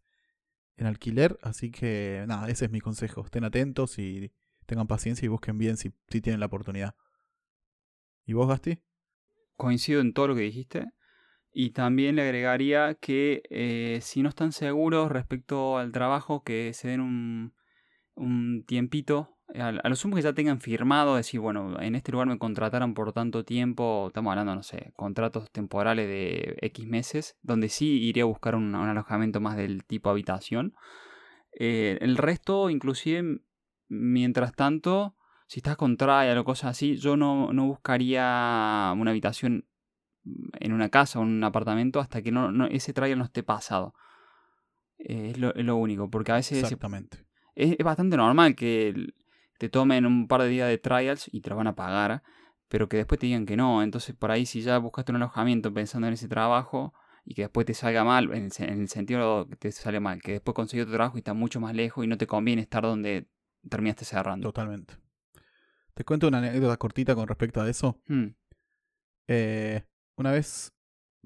en 0.75 0.85
alquiler, 0.87 1.39
así 1.41 1.71
que 1.71 2.25
nada, 2.27 2.49
ese 2.49 2.65
es 2.65 2.71
mi 2.71 2.81
consejo. 2.81 3.23
Estén 3.23 3.43
atentos 3.43 3.97
y 3.97 4.31
tengan 4.65 4.87
paciencia 4.87 5.25
y 5.25 5.29
busquen 5.29 5.57
bien 5.57 5.77
si 5.77 5.91
tienen 6.09 6.39
la 6.39 6.47
oportunidad. 6.47 6.95
¿Y 8.25 8.33
vos, 8.33 8.47
Gasti? 8.47 8.79
Coincido 9.55 10.01
en 10.01 10.13
todo 10.13 10.27
lo 10.27 10.35
que 10.35 10.41
dijiste. 10.41 10.85
Y 11.59 11.71
también 11.71 12.15
le 12.15 12.21
agregaría 12.21 12.93
que 12.93 13.41
eh, 13.49 13.97
si 14.03 14.21
no 14.21 14.29
están 14.29 14.51
seguros 14.51 15.11
respecto 15.11 15.79
al 15.79 15.91
trabajo, 15.91 16.43
que 16.43 16.71
se 16.73 16.89
den 16.89 17.01
un, 17.01 17.55
un 18.13 18.63
tiempito. 18.67 19.39
A, 19.55 19.69
a 19.69 19.89
lo 19.89 19.95
sumo 19.95 20.15
que 20.15 20.21
ya 20.21 20.33
tengan 20.33 20.61
firmado, 20.61 21.15
decir, 21.15 21.39
bueno, 21.39 21.81
en 21.81 21.95
este 21.95 22.11
lugar 22.11 22.27
me 22.27 22.37
contrataron 22.37 22.93
por 22.93 23.11
tanto 23.11 23.43
tiempo, 23.43 24.05
estamos 24.09 24.29
hablando, 24.29 24.53
no 24.53 24.61
sé, 24.61 24.93
contratos 24.95 25.49
temporales 25.51 26.07
de 26.07 26.57
X 26.61 26.85
meses, 26.85 27.39
donde 27.41 27.69
sí 27.69 28.03
iré 28.03 28.21
a 28.21 28.25
buscar 28.25 28.53
un, 28.53 28.75
alojamiento 28.75 29.41
más 29.41 29.57
del 29.57 29.83
tipo 29.83 30.11
habitación. 30.11 30.75
Eh, 31.53 31.97
el 32.01 32.17
resto, 32.17 32.69
inclusive, 32.69 33.39
mientras 33.87 34.53
tanto, 34.53 35.15
si 35.47 35.61
estás 35.61 35.75
con 35.75 35.97
trial 35.97 36.37
o 36.37 36.45
cosas 36.45 36.69
así, 36.69 36.97
yo 36.97 37.17
no, 37.17 37.51
no 37.51 37.65
buscaría 37.65 38.93
una 38.95 39.09
habitación 39.09 39.65
en 40.59 40.73
una 40.73 40.89
casa 40.89 41.19
o 41.19 41.23
en 41.23 41.29
un 41.29 41.43
apartamento 41.43 41.99
hasta 41.99 42.21
que 42.21 42.31
no, 42.31 42.65
ese 42.67 42.93
trial 42.93 43.17
no 43.17 43.25
esté 43.25 43.43
pasado. 43.43 43.93
Eh, 44.99 45.31
es, 45.31 45.37
lo, 45.37 45.75
único, 45.75 46.09
porque 46.09 46.31
a 46.31 46.35
veces 46.35 46.63
Exactamente. 46.63 47.25
Es, 47.55 47.77
bastante 47.77 48.17
normal 48.17 48.55
que 48.55 49.13
te 49.57 49.69
tomen 49.69 50.05
un 50.05 50.27
par 50.27 50.41
de 50.41 50.49
días 50.49 50.69
de 50.69 50.77
trials 50.77 51.29
y 51.31 51.41
te 51.41 51.49
lo 51.49 51.55
van 51.55 51.67
a 51.67 51.75
pagar, 51.75 52.23
pero 52.67 52.87
que 52.89 52.97
después 52.97 53.19
te 53.19 53.27
digan 53.27 53.45
que 53.45 53.57
no. 53.57 53.81
Entonces, 53.83 54.15
por 54.15 54.31
ahí, 54.31 54.45
si 54.45 54.61
ya 54.61 54.77
buscaste 54.77 55.11
un 55.11 55.17
alojamiento 55.17 55.73
pensando 55.73 56.07
en 56.07 56.13
ese 56.13 56.27
trabajo 56.27 56.93
y 57.25 57.33
que 57.33 57.43
después 57.43 57.65
te 57.65 57.73
salga 57.73 58.03
mal, 58.03 58.33
en 58.33 58.45
el, 58.45 58.87
sentido 58.89 59.47
que 59.47 59.55
te 59.55 59.71
sale 59.71 59.99
mal, 59.99 60.21
que 60.21 60.33
después 60.33 60.55
consiguió 60.55 60.85
tu 60.85 60.93
trabajo 60.93 61.17
y 61.17 61.19
está 61.19 61.33
mucho 61.33 61.59
más 61.59 61.75
lejos 61.75 62.03
y 62.05 62.07
no 62.07 62.17
te 62.17 62.27
conviene 62.27 62.61
estar 62.61 62.83
donde 62.83 63.27
terminaste 63.69 64.05
cerrando. 64.05 64.47
Totalmente. 64.47 64.95
Te 65.93 66.03
cuento 66.03 66.27
una 66.27 66.37
anécdota 66.37 66.77
cortita 66.77 67.15
con 67.15 67.27
respecto 67.27 67.59
a 67.59 67.69
eso. 67.69 67.99
Hmm. 68.07 68.27
Eh, 69.27 69.83
una 70.17 70.31
vez 70.31 70.73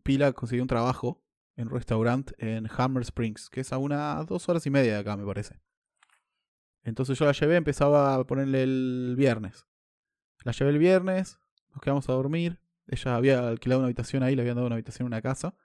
Pila 0.03 0.33
consiguió 0.33 0.63
un 0.63 0.67
trabajo 0.67 1.23
en 1.55 1.67
un 1.67 1.73
restaurante 1.73 2.33
en 2.37 2.67
Hammer 2.77 3.03
Springs, 3.03 3.49
que 3.49 3.61
es 3.61 3.73
a 3.73 3.77
unas 3.77 4.25
dos 4.27 4.47
horas 4.49 4.65
y 4.65 4.69
media 4.69 4.93
de 4.93 4.99
acá, 4.99 5.17
me 5.17 5.25
parece. 5.25 5.59
Entonces 6.83 7.17
yo 7.17 7.25
la 7.25 7.31
llevé, 7.31 7.55
empezaba 7.55 8.15
a 8.15 8.23
ponerle 8.25 8.63
el 8.63 9.15
viernes. 9.17 9.65
La 10.43 10.51
llevé 10.51 10.71
el 10.71 10.79
viernes, 10.79 11.39
nos 11.69 11.81
quedamos 11.81 12.09
a 12.09 12.13
dormir. 12.13 12.59
Ella 12.87 13.15
había 13.15 13.47
alquilado 13.47 13.79
una 13.79 13.87
habitación 13.87 14.23
ahí, 14.23 14.35
le 14.35 14.41
habían 14.41 14.55
dado 14.55 14.67
una 14.67 14.75
habitación 14.75 15.05
en 15.05 15.13
una 15.13 15.21
casa. 15.21 15.55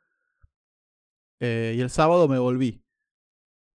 Eh, 1.41 1.75
y 1.77 1.81
el 1.81 1.91
sábado 1.91 2.29
me 2.29 2.39
volví. 2.39 2.83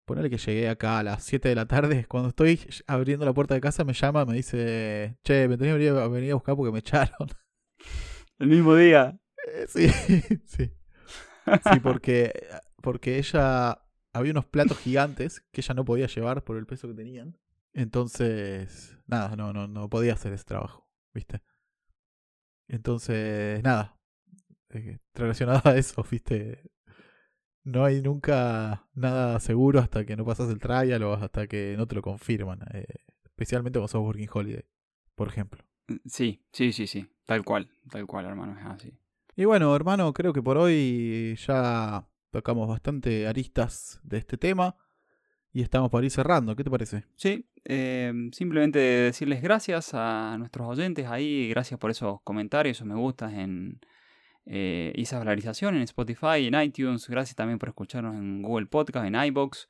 Ponerle 0.06 0.30
que 0.30 0.38
llegué 0.38 0.70
acá 0.70 1.00
a 1.00 1.04
las 1.04 1.24
7 1.24 1.50
de 1.50 1.56
la 1.56 1.68
tarde. 1.68 2.06
Cuando 2.10 2.30
estoy 2.30 2.60
abriendo 2.88 3.26
la 3.26 3.34
puerta 3.34 3.54
de 3.54 3.62
casa, 3.62 3.84
me 3.84 3.94
llama, 3.94 4.26
me 4.26 4.36
dice: 4.36 5.18
Che, 5.24 5.48
me 5.48 5.58
tenía 5.58 5.78
que 5.78 5.92
venir 6.10 6.32
a 6.32 6.36
buscar 6.36 6.56
porque 6.56 6.72
me 6.72 6.80
echaron. 6.80 7.30
El 8.40 8.48
mismo 8.48 8.76
día. 8.76 9.20
Sí, 9.67 9.89
sí. 10.45 10.71
Sí, 11.71 11.80
porque, 11.82 12.47
porque 12.82 13.17
ella. 13.17 13.82
Había 14.13 14.32
unos 14.34 14.45
platos 14.45 14.78
gigantes 14.78 15.39
que 15.54 15.62
ella 15.62 15.74
no 15.74 15.86
podía 15.86 16.08
llevar 16.08 16.43
por 16.43 16.58
el 16.58 16.65
peso 16.65 16.89
que 16.89 16.93
tenían. 16.93 17.38
Entonces, 17.74 18.97
nada, 19.08 19.38
no, 19.38 19.54
no, 19.54 19.69
no 19.69 19.89
podía 19.89 20.13
hacer 20.13 20.34
ese 20.34 20.43
trabajo, 20.43 20.86
¿viste? 21.13 21.41
Entonces, 22.67 23.63
nada. 23.63 23.97
Eh, 24.69 25.00
relacionado 25.13 25.62
a 25.63 25.78
eso, 25.78 26.06
¿viste? 26.10 26.71
No 27.63 27.86
hay 27.86 28.02
nunca 28.02 28.88
nada 28.93 29.39
seguro 29.39 29.80
hasta 29.80 30.06
que 30.06 30.17
no 30.17 30.26
pasas 30.26 30.50
el 30.50 30.60
trial 30.60 31.04
o 31.04 31.13
hasta 31.13 31.47
que 31.47 31.76
no 31.78 31.88
te 31.88 31.95
lo 31.95 32.02
confirman. 32.02 32.60
Eh, 32.74 32.86
especialmente 33.24 33.80
cuando 33.80 33.88
sos 33.88 34.02
Working 34.02 34.30
Holiday, 34.32 34.65
por 35.15 35.28
ejemplo. 35.28 35.63
Sí, 36.06 36.45
sí, 36.52 36.74
sí, 36.74 36.88
sí. 36.88 37.08
Tal 37.26 37.43
cual, 37.43 37.69
tal 37.89 38.06
cual, 38.08 38.26
hermano, 38.26 38.60
es 38.60 38.65
así. 38.65 39.01
Y 39.36 39.46
bueno, 39.46 39.76
hermano, 39.76 40.13
creo 40.13 40.34
que 40.34 40.41
por 40.41 40.58
hoy 40.58 41.36
ya 41.48 42.06
tocamos 42.32 42.67
bastante 42.67 43.28
aristas 43.28 44.00
de 44.04 44.17
este 44.17 44.38
tema 44.38 44.76
y 45.54 45.62
estamos 45.62 45.89
por 45.89 46.04
ir 46.04 46.12
cerrando. 46.12 46.56
¿Qué 46.56 46.63
te 46.63 46.70
parece? 46.70 47.06
Sí, 47.15 47.46
em, 47.63 48.32
simplemente 48.32 48.80
decirles 48.80 49.41
gracias 49.41 49.94
a 49.94 50.36
nuestros 50.38 50.67
oyentes 50.67 51.08
ahí, 51.08 51.50
gracias 51.50 51.80
por 51.80 51.91
esos 51.91 52.22
comentarios, 52.24 52.78
esos 52.78 52.88
me 52.88 52.96
gustas 52.96 53.34
en 53.34 53.80
eh, 54.46 54.91
esa 54.96 55.20
valorización 55.20 55.76
en 55.76 55.84
Spotify, 55.84 56.48
en 56.48 56.62
iTunes, 56.62 57.08
gracias 57.08 57.36
también 57.36 57.60
por 57.60 57.70
escucharnos 57.70 58.15
en 58.15 58.41
Google 58.41 58.65
Podcast, 58.65 59.06
en 59.06 59.15
iBox. 59.15 59.70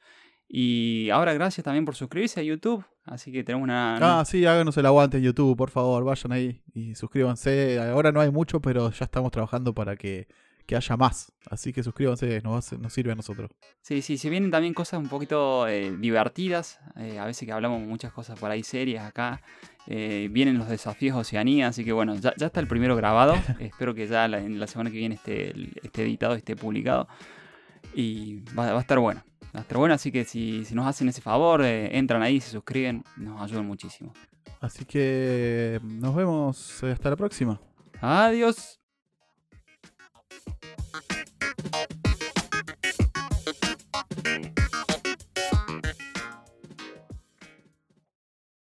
Y 0.53 1.09
ahora 1.11 1.33
gracias 1.33 1.63
también 1.63 1.85
por 1.85 1.95
suscribirse 1.95 2.41
a 2.41 2.43
YouTube. 2.43 2.83
Así 3.05 3.31
que 3.31 3.41
tenemos 3.41 3.63
una... 3.63 4.19
Ah, 4.19 4.25
sí, 4.25 4.45
háganos 4.45 4.75
el 4.75 4.85
aguante 4.85 5.15
en 5.15 5.23
YouTube, 5.23 5.55
por 5.55 5.69
favor. 5.69 6.03
Vayan 6.03 6.33
ahí 6.33 6.61
y 6.73 6.93
suscríbanse. 6.93 7.79
Ahora 7.79 8.11
no 8.11 8.19
hay 8.19 8.31
mucho, 8.31 8.59
pero 8.59 8.91
ya 8.91 9.05
estamos 9.05 9.31
trabajando 9.31 9.73
para 9.73 9.95
que, 9.95 10.27
haya 10.75 10.97
más. 10.97 11.31
Así 11.49 11.71
que 11.71 11.83
suscríbanse, 11.83 12.41
nos, 12.41 12.73
nos 12.73 12.91
sirve 12.91 13.13
a 13.13 13.15
nosotros. 13.15 13.49
Sí, 13.81 14.01
sí, 14.01 14.17
se 14.17 14.29
vienen 14.29 14.51
también 14.51 14.73
cosas 14.73 14.99
un 14.99 15.07
poquito 15.07 15.69
eh, 15.69 15.95
divertidas. 15.97 16.81
Eh, 16.97 17.17
a 17.17 17.25
veces 17.25 17.45
que 17.45 17.53
hablamos 17.53 17.81
muchas 17.81 18.11
cosas 18.11 18.37
por 18.37 18.51
ahí 18.51 18.61
serias 18.61 19.05
acá. 19.05 19.41
Eh, 19.87 20.27
vienen 20.31 20.57
los 20.57 20.67
desafíos 20.67 21.15
Oceanía, 21.15 21.69
así 21.69 21.85
que 21.85 21.93
bueno, 21.93 22.15
ya, 22.15 22.33
está 22.37 22.59
el 22.59 22.67
primero 22.67 22.97
grabado. 22.97 23.35
Espero 23.59 23.95
que 23.95 24.05
ya 24.05 24.25
en 24.25 24.59
la 24.59 24.67
semana 24.67 24.91
que 24.91 24.97
viene 24.97 25.15
esté, 25.15 25.53
esté 25.81 26.03
editado, 26.03 26.35
esté 26.35 26.57
publicado. 26.57 27.07
Y 27.95 28.41
va, 28.53 28.73
va 28.73 28.79
a 28.79 28.81
estar 28.81 28.99
bueno. 28.99 29.23
Astro 29.53 29.79
Bueno, 29.79 29.95
así 29.95 30.11
que 30.11 30.23
si, 30.23 30.63
nos 30.71 30.87
hacen 30.87 31.09
ese 31.09 31.21
favor, 31.21 31.63
eh, 31.63 31.97
entran 31.97 32.21
ahí, 32.21 32.39
se 32.39 32.51
suscriben, 32.51 33.03
nos 33.17 33.41
ayudan 33.41 33.65
muchísimo. 33.65 34.13
Así 34.59 34.85
que 34.85 35.79
nos 35.83 36.15
vemos 36.15 36.83
eh, 36.83 36.91
hasta 36.91 37.09
la 37.09 37.15
próxima. 37.15 37.59
Adiós. 37.99 38.79